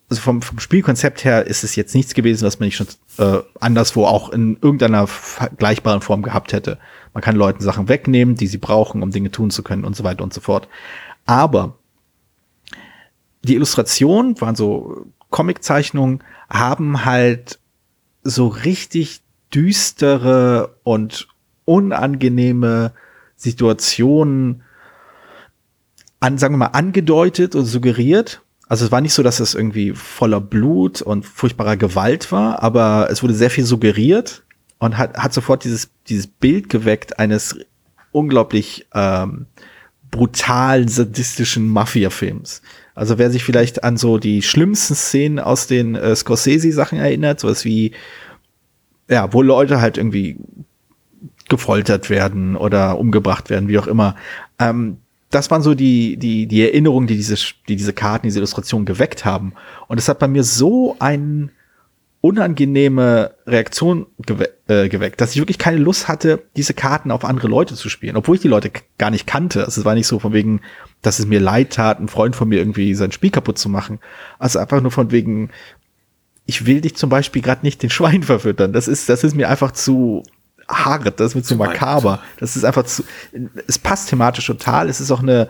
[0.10, 3.42] also vom, vom Spielkonzept her ist es jetzt nichts gewesen, was man nicht schon äh,
[3.60, 6.78] anderswo auch in irgendeiner vergleichbaren Form gehabt hätte.
[7.16, 10.04] Man kann Leuten Sachen wegnehmen, die sie brauchen, um Dinge tun zu können und so
[10.04, 10.68] weiter und so fort.
[11.26, 11.80] Aber
[13.42, 17.60] die Illustrationen waren so Comiczeichnungen, haben halt
[18.22, 21.28] so richtig düstere und
[21.66, 22.94] unangenehme
[23.36, 24.62] Situationen
[26.20, 29.92] an, sagen wir mal, angedeutet und suggeriert also es war nicht so, dass es irgendwie
[29.92, 34.44] voller Blut und furchtbarer Gewalt war, aber es wurde sehr viel suggeriert
[34.80, 37.58] und hat, hat sofort dieses, dieses Bild geweckt eines
[38.12, 39.48] unglaublich ähm,
[40.12, 42.62] brutalen, sadistischen Mafia-Films.
[42.94, 47.66] Also wer sich vielleicht an so die schlimmsten Szenen aus den äh, Scorsese-Sachen erinnert, sowas
[47.66, 47.92] wie,
[49.10, 50.38] ja, wo Leute halt irgendwie
[51.50, 54.16] gefoltert werden oder umgebracht werden, wie auch immer.
[54.60, 54.98] Ähm,
[55.30, 57.36] das waren so die, die, die Erinnerungen, die diese,
[57.68, 59.54] die diese Karten, diese Illustrationen geweckt haben.
[59.88, 61.50] Und es hat bei mir so eine
[62.26, 67.48] unangenehme Reaktion gewe äh, geweckt, dass ich wirklich keine Lust hatte, diese Karten auf andere
[67.48, 69.64] Leute zu spielen, obwohl ich die Leute gar nicht kannte.
[69.64, 70.62] Also es war nicht so von wegen,
[71.04, 74.00] dass es mir leid tat, einen Freund von mir irgendwie sein Spiel kaputt zu machen.
[74.40, 75.52] Also einfach nur von wegen,
[76.48, 78.74] ich will dich zum Beispiel gerade nicht den Schwein verfüttern.
[78.74, 80.24] Das ist, das ist mir einfach zu,
[80.68, 82.24] hart, das ist mir zu, makaber.
[82.40, 83.04] Das ist einfach zu,
[83.68, 84.90] es passt thematisch total.
[84.90, 85.48] Es ist auch eine,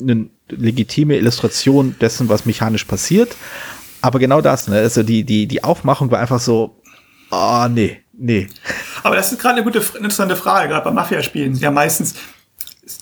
[0.00, 3.36] eine legitime Illustration dessen, was mechanisch passiert.
[4.06, 4.76] Aber genau das, ne?
[4.76, 6.80] Also die, die, die Aufmachung war einfach so,
[7.32, 8.46] oh, nee, nee.
[9.02, 11.56] Aber das ist gerade eine gute, interessante Frage, gerade bei Mafia-Spielen.
[11.56, 12.14] Ja, meistens,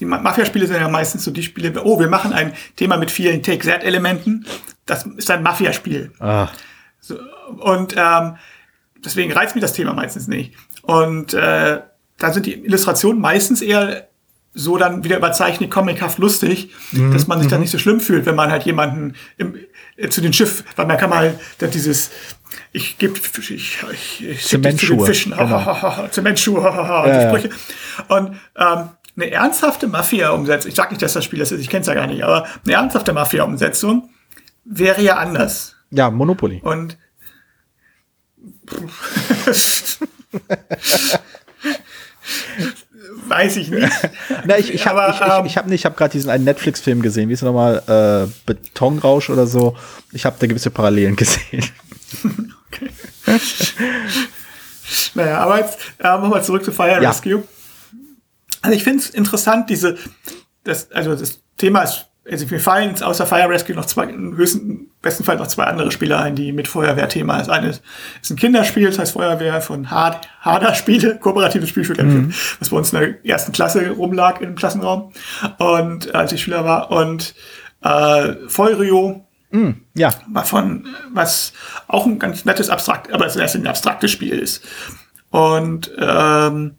[0.01, 3.43] die Mafia-Spiele sind ja meistens so die Spiele, oh, wir machen ein Thema mit vielen
[3.43, 4.47] Take-That-Elementen.
[4.87, 6.11] Das ist ein Mafia-Spiel.
[6.21, 6.49] Ah.
[7.01, 7.19] So,
[7.59, 8.37] und ähm,
[9.05, 10.55] deswegen reizt mich das Thema meistens nicht.
[10.81, 11.83] Und äh,
[12.17, 14.09] da sind die Illustrationen meistens eher
[14.55, 17.13] so dann wieder überzeichnet, comichaft lustig, mhm.
[17.13, 17.63] dass man sich dann mhm.
[17.63, 19.57] nicht so schlimm fühlt, wenn man halt jemanden im,
[19.97, 22.11] äh, zu den Schiff, weil man kann mal dann dieses,
[22.73, 26.07] ich gebe, ich, ich, ich zu den Fischen, genau.
[26.11, 27.51] Zementschuhe, ja, die Sprüche.
[28.09, 28.17] Ja.
[28.17, 31.83] Und ähm, eine ernsthafte Mafia-Umsetzung, ich sag nicht, dass das Spiel das ist, ich kenne
[31.83, 34.09] es ja gar nicht, aber eine ernsthafte Mafia-Umsetzung
[34.65, 35.75] wäre ja anders.
[35.91, 36.61] Ja, Monopoly.
[36.63, 36.97] Und
[43.27, 43.93] Weiß ich nicht.
[44.45, 47.03] Na, ich ich habe ich, ich, ähm, ich hab, ich hab gerade diesen einen Netflix-Film
[47.03, 47.83] gesehen, wie ist er nochmal?
[47.87, 49.77] Äh, Betonrausch oder so.
[50.13, 51.71] Ich habe da gewisse Parallelen gesehen.
[52.69, 52.91] okay.
[55.15, 57.11] naja, aber jetzt äh, machen wir zurück zu Fire ja.
[57.11, 57.43] Rescue.
[58.63, 59.97] Also ich finde es interessant, diese,
[60.65, 64.91] das, also das Thema ist also mir fallen außer Fire Rescue noch zwei, im höchsten,
[65.03, 67.39] besten Fall noch zwei andere Spiele ein, die mit Feuerwehrthema.
[67.39, 67.83] Das eine ist
[68.31, 72.33] ein Kinderspiel, das heißt Feuerwehr von Hard, Harder Spiele, kooperatives Spiel für mhm.
[72.59, 75.13] was bei uns in der ersten Klasse rumlag im Klassenraum
[75.59, 77.35] und äh, als ich Schüler war und
[77.83, 80.11] äh, Feurio, mhm, ja.
[80.45, 81.53] von, was
[81.89, 84.65] auch ein ganz nettes Abstrakt, aber es ist ein abstraktes Spiel ist.
[85.31, 86.77] Und ähm,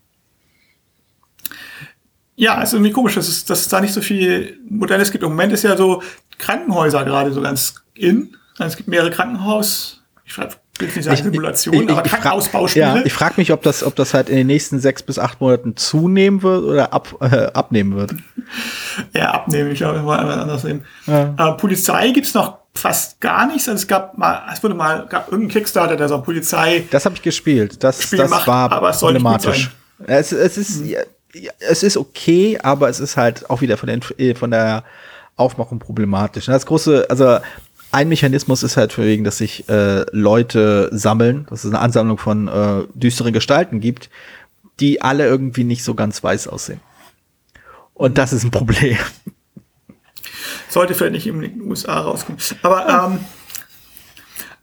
[2.35, 5.23] ja, ist irgendwie komisch, dass es, dass es da nicht so viel Modernes gibt.
[5.23, 6.01] Im Moment ist ja so
[6.37, 8.35] Krankenhäuser gerade so ganz in.
[8.59, 10.47] Es gibt mehrere Krankenhaus, ich will
[10.79, 12.85] nicht sagen Simulationen, aber Krankenhausbauspiele.
[12.85, 15.39] Ja, ich frage mich, ob das, ob das halt in den nächsten sechs bis acht
[15.39, 18.15] Monaten zunehmen wird oder ab, äh, abnehmen wird.
[19.13, 20.85] ja, abnehmen, ich glaube, mal anders nehmen.
[21.07, 21.33] Ja.
[21.37, 23.69] Äh, Polizei gibt's noch fast gar nichts.
[23.69, 26.83] Also es gab mal, es wurde mal, gab irgendeinen Kickstarter, der so Polizei.
[26.91, 27.81] Das habe ich gespielt.
[27.83, 29.71] Das, Spiel das macht, war aber es problematisch.
[30.05, 30.83] Es, es ist,
[31.59, 34.83] es ist okay, aber es ist halt auch wieder von der, äh, von der
[35.35, 36.45] Aufmachung problematisch.
[36.45, 37.39] Das große, also
[37.91, 42.17] ein Mechanismus ist halt für wegen, dass sich äh, Leute sammeln, dass es eine Ansammlung
[42.17, 44.09] von äh, düsteren Gestalten gibt,
[44.79, 46.79] die alle irgendwie nicht so ganz weiß aussehen.
[47.93, 48.97] Und das ist ein Problem.
[50.69, 52.39] Sollte vielleicht nicht in den USA rauskommen.
[52.61, 53.19] Aber ähm,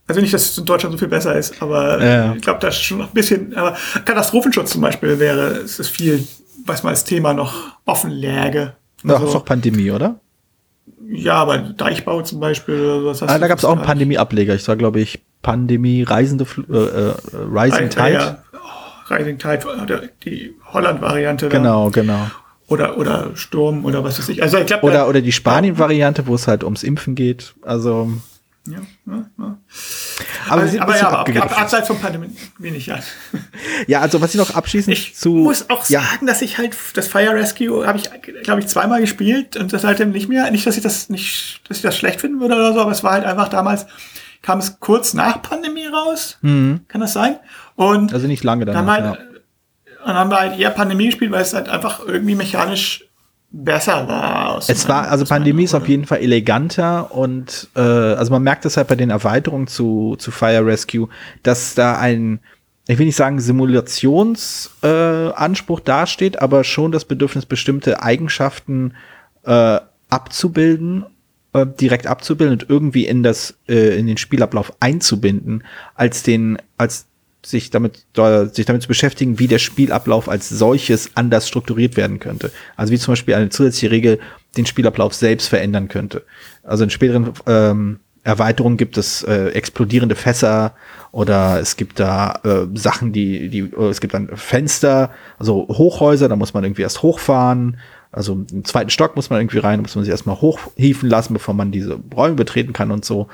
[0.07, 2.35] also nicht, dass es in Deutschland so viel besser ist, aber ja.
[2.35, 5.89] ich glaube, da ist schon noch ein bisschen, aber Katastrophenschutz zum Beispiel wäre, es ist
[5.89, 6.27] viel
[6.65, 8.75] was mal als Thema noch offen läge.
[9.05, 10.21] Da also, ist doch Pandemie, oder?
[11.09, 13.05] Ja, aber Deichbau zum Beispiel.
[13.05, 14.55] Was ah, da gab es auch einen Pandemie-Ableger.
[14.55, 18.13] Ich war, glaube ich, Pandemie Reisende äh, äh, Rising Tide.
[18.13, 21.49] Ja, oh, Rising Tide, die Holland-Variante.
[21.49, 22.27] Genau, genau.
[22.69, 24.43] Oder, oder Sturm oder was weiß ich.
[24.43, 27.55] Also ich glaub, oder, oder die Spanien-Variante, wo es halt ums Impfen geht.
[27.63, 28.11] Also.
[28.67, 29.59] Ja, ja, ja.
[30.49, 32.99] Aber, also, aber ja, ab, abseits von Pandemie wenig, ja.
[33.87, 35.39] Ja, also was ich noch abschließend ich zu.
[35.39, 36.01] Ich muss auch ja.
[36.01, 38.11] sagen, dass ich halt das Fire Rescue habe ich,
[38.43, 40.51] glaube ich, zweimal gespielt und das seitdem nicht mehr.
[40.51, 43.03] Nicht, dass ich das nicht, dass ich das schlecht finden würde oder so, aber es
[43.03, 43.87] war halt einfach damals,
[44.43, 46.39] kam es kurz nach Pandemie raus.
[46.43, 46.81] Mhm.
[46.89, 47.39] Kann das sein?
[47.77, 49.27] Und also nicht lange danach, dann halt, ja.
[50.05, 53.05] Und haben wir halt eher Pandemie gespielt, weil es halt einfach irgendwie mechanisch
[53.53, 54.59] besser war.
[54.67, 58.79] Es war, also Pandemie ist auf jeden Fall eleganter und äh, also man merkt es
[58.79, 61.11] halt bei den Erweiterungen zu, zu Fire Rescue,
[61.43, 62.41] dass da ein,
[62.89, 68.95] ich will nicht sagen Simulationsanspruch äh, dasteht, aber schon das Bedürfnis, bestimmte Eigenschaften
[69.45, 71.05] äh, abzubilden,
[71.53, 77.05] äh, direkt abzubilden und irgendwie in das, äh, in den Spielablauf einzubinden, als den, als
[77.45, 78.07] sich damit,
[78.53, 82.53] sich damit zu beschäftigen, wie der Spielablauf als solches anders strukturiert werden könnte.
[82.77, 84.21] Also wie zum Beispiel eine zusätzliche Regel
[84.57, 86.25] den Spielablauf selbst verändern könnte.
[86.63, 90.75] Also in späteren ähm, Erweiterungen gibt es äh, explodierende Fässer
[91.11, 96.29] oder es gibt da äh, Sachen, die, die, äh, es gibt dann Fenster, also Hochhäuser,
[96.29, 97.79] da muss man irgendwie erst hochfahren.
[98.13, 101.55] Also im zweiten Stock muss man irgendwie rein, muss man sich erstmal hochhieven lassen, bevor
[101.55, 103.29] man diese Räume betreten kann und so.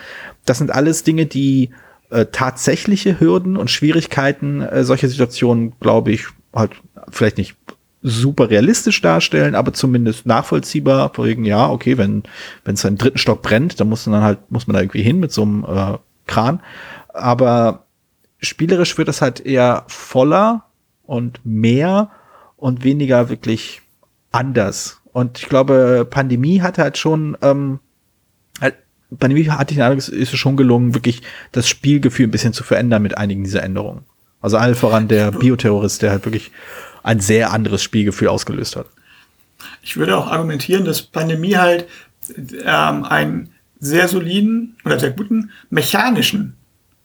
[0.46, 1.70] Das sind alles Dinge, die
[2.10, 6.72] äh, tatsächliche Hürden und Schwierigkeiten äh, solcher Situationen, glaube ich, halt
[7.10, 7.56] vielleicht nicht
[8.00, 11.12] super realistisch darstellen, aber zumindest nachvollziehbar.
[11.18, 12.22] Wegen, ja, okay, wenn
[12.64, 15.02] wenn es einen dritten Stock brennt, dann muss man dann halt muss man da irgendwie
[15.02, 16.60] hin mit so einem äh, Kran.
[17.08, 17.86] Aber
[18.38, 20.64] spielerisch wird es halt eher voller
[21.04, 22.10] und mehr
[22.56, 23.82] und weniger wirklich
[24.30, 25.00] anders.
[25.12, 27.80] Und ich glaube, Pandemie hat halt schon ähm,
[29.10, 32.52] bei dem hatte ich den Eindruck, ist es schon gelungen, wirklich das Spielgefühl ein bisschen
[32.52, 34.04] zu verändern mit einigen dieser Änderungen.
[34.40, 36.52] Also allen voran der Bioterrorist, der halt wirklich
[37.02, 38.86] ein sehr anderes Spielgefühl ausgelöst hat.
[39.82, 41.86] Ich würde auch argumentieren, dass Pandemie halt
[42.64, 46.54] ähm, einen sehr soliden oder sehr guten mechanischen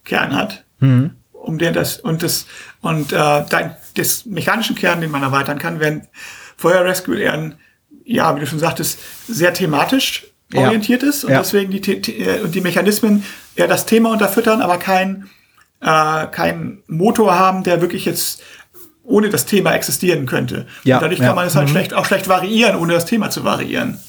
[0.04, 1.12] Kern hat, mhm.
[1.32, 2.46] um den das und das
[2.82, 6.08] und äh, das mechanischen Kern, den man erweitern kann, wenn
[6.58, 7.56] Feuer Rescue eher ein,
[8.04, 11.40] ja, wie du schon sagtest, sehr thematisch orientiert ist und ja.
[11.40, 13.24] deswegen die, die, äh, die Mechanismen
[13.56, 15.30] ja das Thema unterfüttern, aber kein,
[15.82, 18.42] äh, kein Motor haben, der wirklich jetzt
[19.04, 20.66] ohne das Thema existieren könnte.
[20.84, 21.72] Ja, und dadurch kann man es halt mhm.
[21.72, 24.00] schlecht, auch schlecht variieren, ohne das Thema zu variieren.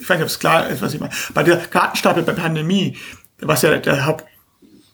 [0.00, 1.12] Ich weiß nicht, ob es klar ist, was ich meine.
[1.34, 2.96] Bei der Kartenstapel bei Pandemie,
[3.40, 4.24] was ja der Haupt,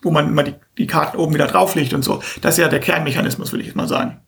[0.02, 2.80] wo man immer die, die Karten oben wieder drauflegt und so, das ist ja der
[2.80, 4.20] Kernmechanismus, will ich jetzt mal sagen.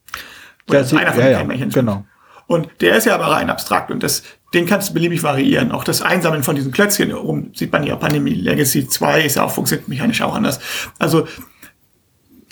[0.69, 1.87] Oder das ist einer von ja, den Kernmechanismen.
[1.87, 2.05] Genau.
[2.47, 4.23] Und der ist ja aber rein abstrakt und das,
[4.55, 5.73] den kannst du beliebig variieren.
[5.73, 9.45] Auch das Einsammeln von diesen Klötzchen oben sieht man ja Pandemie Legacy 2 ist ja
[9.45, 10.61] auch funktioniert mechanisch auch anders.
[10.99, 11.27] Also,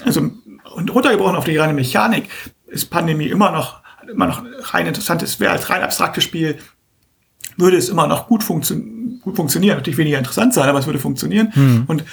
[0.05, 0.31] also,
[0.75, 2.29] und runtergebrochen auf die reine Mechanik
[2.67, 3.81] ist Pandemie immer noch,
[4.11, 5.23] immer noch rein interessant.
[5.23, 6.59] Es wäre als rein abstraktes Spiel,
[7.57, 8.77] würde es immer noch gut, funktio
[9.21, 9.77] gut funktionieren.
[9.77, 11.55] Natürlich weniger interessant sein, aber es würde funktionieren.
[11.55, 11.85] Hm.
[11.87, 12.05] Und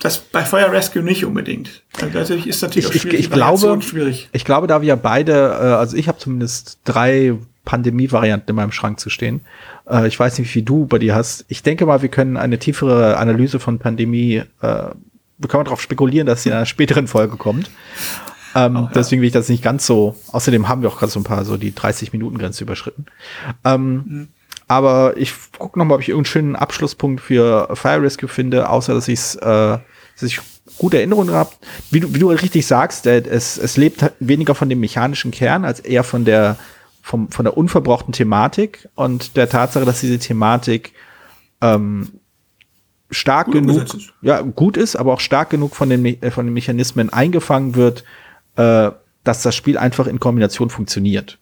[0.00, 1.82] das bei Fire Rescue nicht unbedingt.
[2.14, 4.28] Also ist natürlich ich, ich, ich glaube, schwierig.
[4.32, 9.00] Ich glaube, da wir beide, äh, also ich habe zumindest drei Pandemie-Varianten in meinem Schrank
[9.00, 9.40] zu stehen.
[9.88, 11.44] Äh, ich weiß nicht, wie viel du bei dir hast.
[11.48, 14.90] Ich denke mal, wir können eine tiefere Analyse von Pandemie, äh,
[15.38, 17.70] wir können darauf spekulieren, dass sie in einer späteren Folge kommt.
[18.54, 18.90] Ähm, oh, ja.
[18.94, 20.16] Deswegen will ich das nicht ganz so.
[20.28, 23.06] Außerdem haben wir auch gerade so ein paar so die 30-Minuten-Grenze überschritten.
[23.64, 24.28] Ähm, mhm.
[24.68, 29.06] Aber ich gucke nochmal, ob ich irgendeinen schönen Abschlusspunkt für Fire Rescue finde, außer dass,
[29.06, 30.40] ich's, äh, dass ich
[30.78, 31.50] gute Erinnerungen habe.
[31.90, 35.64] Wie du, wie du richtig sagst, äh, es, es lebt weniger von dem mechanischen Kern
[35.64, 36.56] als eher von der,
[37.00, 40.92] vom, von der unverbrauchten Thematik und der Tatsache, dass diese Thematik
[41.60, 42.20] ähm,
[43.10, 43.84] stark gut genug,
[44.22, 48.02] ja, gut ist, aber auch stark genug von den, äh, von den Mechanismen eingefangen wird,
[48.56, 48.90] äh,
[49.22, 51.38] dass das Spiel einfach in Kombination funktioniert.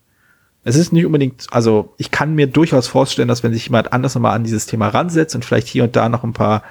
[0.64, 4.14] Es ist nicht unbedingt, also ich kann mir durchaus vorstellen, dass wenn sich jemand anders
[4.14, 6.62] nochmal an dieses Thema ransetzt und vielleicht hier und da noch ein paar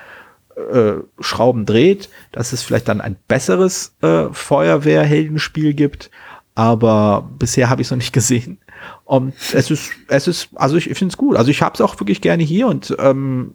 [0.55, 6.09] äh, Schrauben dreht, dass es vielleicht dann ein besseres äh, Feuerwehrheldenspiel gibt.
[6.55, 8.57] Aber bisher habe ich es noch nicht gesehen.
[9.05, 11.37] Und es ist, es ist, also ich, finde es gut.
[11.37, 13.53] Also ich habe es auch wirklich gerne hier und ähm,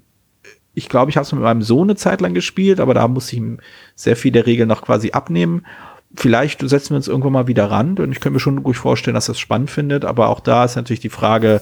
[0.74, 3.32] ich glaube, ich habe es mit meinem Sohn eine Zeit lang gespielt, aber da muss
[3.32, 3.58] ich ihm
[3.96, 5.66] sehr viele Regeln noch quasi abnehmen
[6.14, 9.14] vielleicht setzen wir uns irgendwann mal wieder ran und ich könnte mir schon gut vorstellen,
[9.14, 11.60] dass es spannend findet, aber auch da ist natürlich die Frage,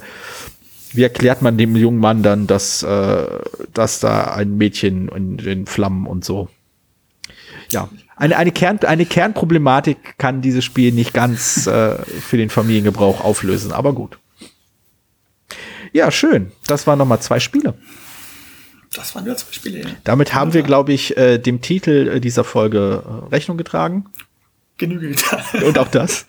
[0.93, 3.27] wie erklärt man dem jungen Mann dann, dass, äh,
[3.75, 6.49] dass da ein Mädchen in den Flammen und so.
[7.71, 13.23] Ja, eine, eine, Kern, eine Kernproblematik kann dieses Spiel nicht ganz äh, für den Familiengebrauch
[13.23, 14.19] auflösen, aber gut.
[15.93, 16.53] Ja, schön.
[16.67, 17.75] Das waren nochmal zwei Spiele.
[18.95, 19.81] Das waren ja zwei Spiele.
[19.81, 19.87] Ja.
[20.05, 24.07] Damit haben wir, glaube ich, äh, dem Titel äh, dieser Folge äh, Rechnung getragen.
[24.79, 25.43] Genüge getan.
[25.65, 26.27] Und auch das.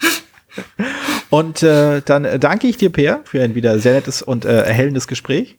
[1.29, 5.07] Und äh, dann danke ich dir, Peer, für ein wieder sehr nettes und äh, erhellendes
[5.07, 5.57] Gespräch.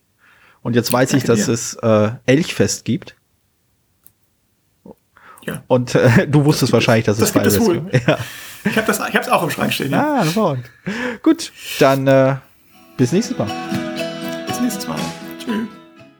[0.61, 1.53] Und jetzt weiß ich, Danke dass dir.
[1.53, 3.15] es äh, Elchfest gibt.
[5.45, 5.63] Ja.
[5.67, 8.07] Und äh, du wusstest wahrscheinlich, dass es Das es beides gibt.
[8.07, 8.17] Ja.
[8.65, 9.91] Ich habe das, ich hab's auch im Schrank stehen.
[9.91, 10.15] Ja.
[10.15, 10.69] Ah, hervorragend.
[11.23, 12.35] Gut, dann äh,
[12.97, 13.49] bis nächstes Mal.
[14.47, 14.99] Bis nächstes Mal.
[15.39, 15.67] Tschüss.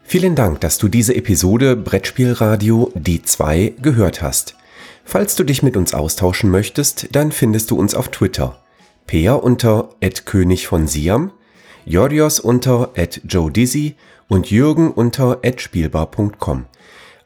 [0.03, 4.55] Vielen Dank, dass du diese Episode Brettspielradio Die 2 gehört hast.
[5.12, 8.60] Falls du dich mit uns austauschen möchtest, dann findest du uns auf Twitter.
[9.07, 9.89] Peer unter
[10.26, 11.32] König von Siam,
[11.84, 12.91] Jorios unter
[13.28, 13.95] Joe Dizzy
[14.28, 16.66] und Jürgen unter spielbar.com.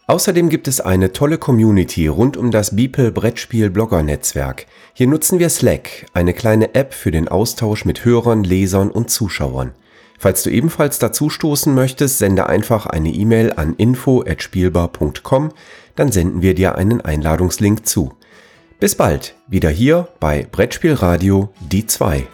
[0.08, 4.66] Außerdem gibt es eine tolle Community rund um das Beeple Brettspiel Blogger Netzwerk.
[4.94, 9.74] Hier nutzen wir Slack, eine kleine App für den Austausch mit Hörern, Lesern und Zuschauern.
[10.24, 15.52] Falls du ebenfalls dazu stoßen möchtest, sende einfach eine E-Mail an info@spielbar.com,
[15.96, 18.14] dann senden wir dir einen Einladungslink zu.
[18.80, 22.28] Bis bald, wieder hier bei Brettspielradio die 2.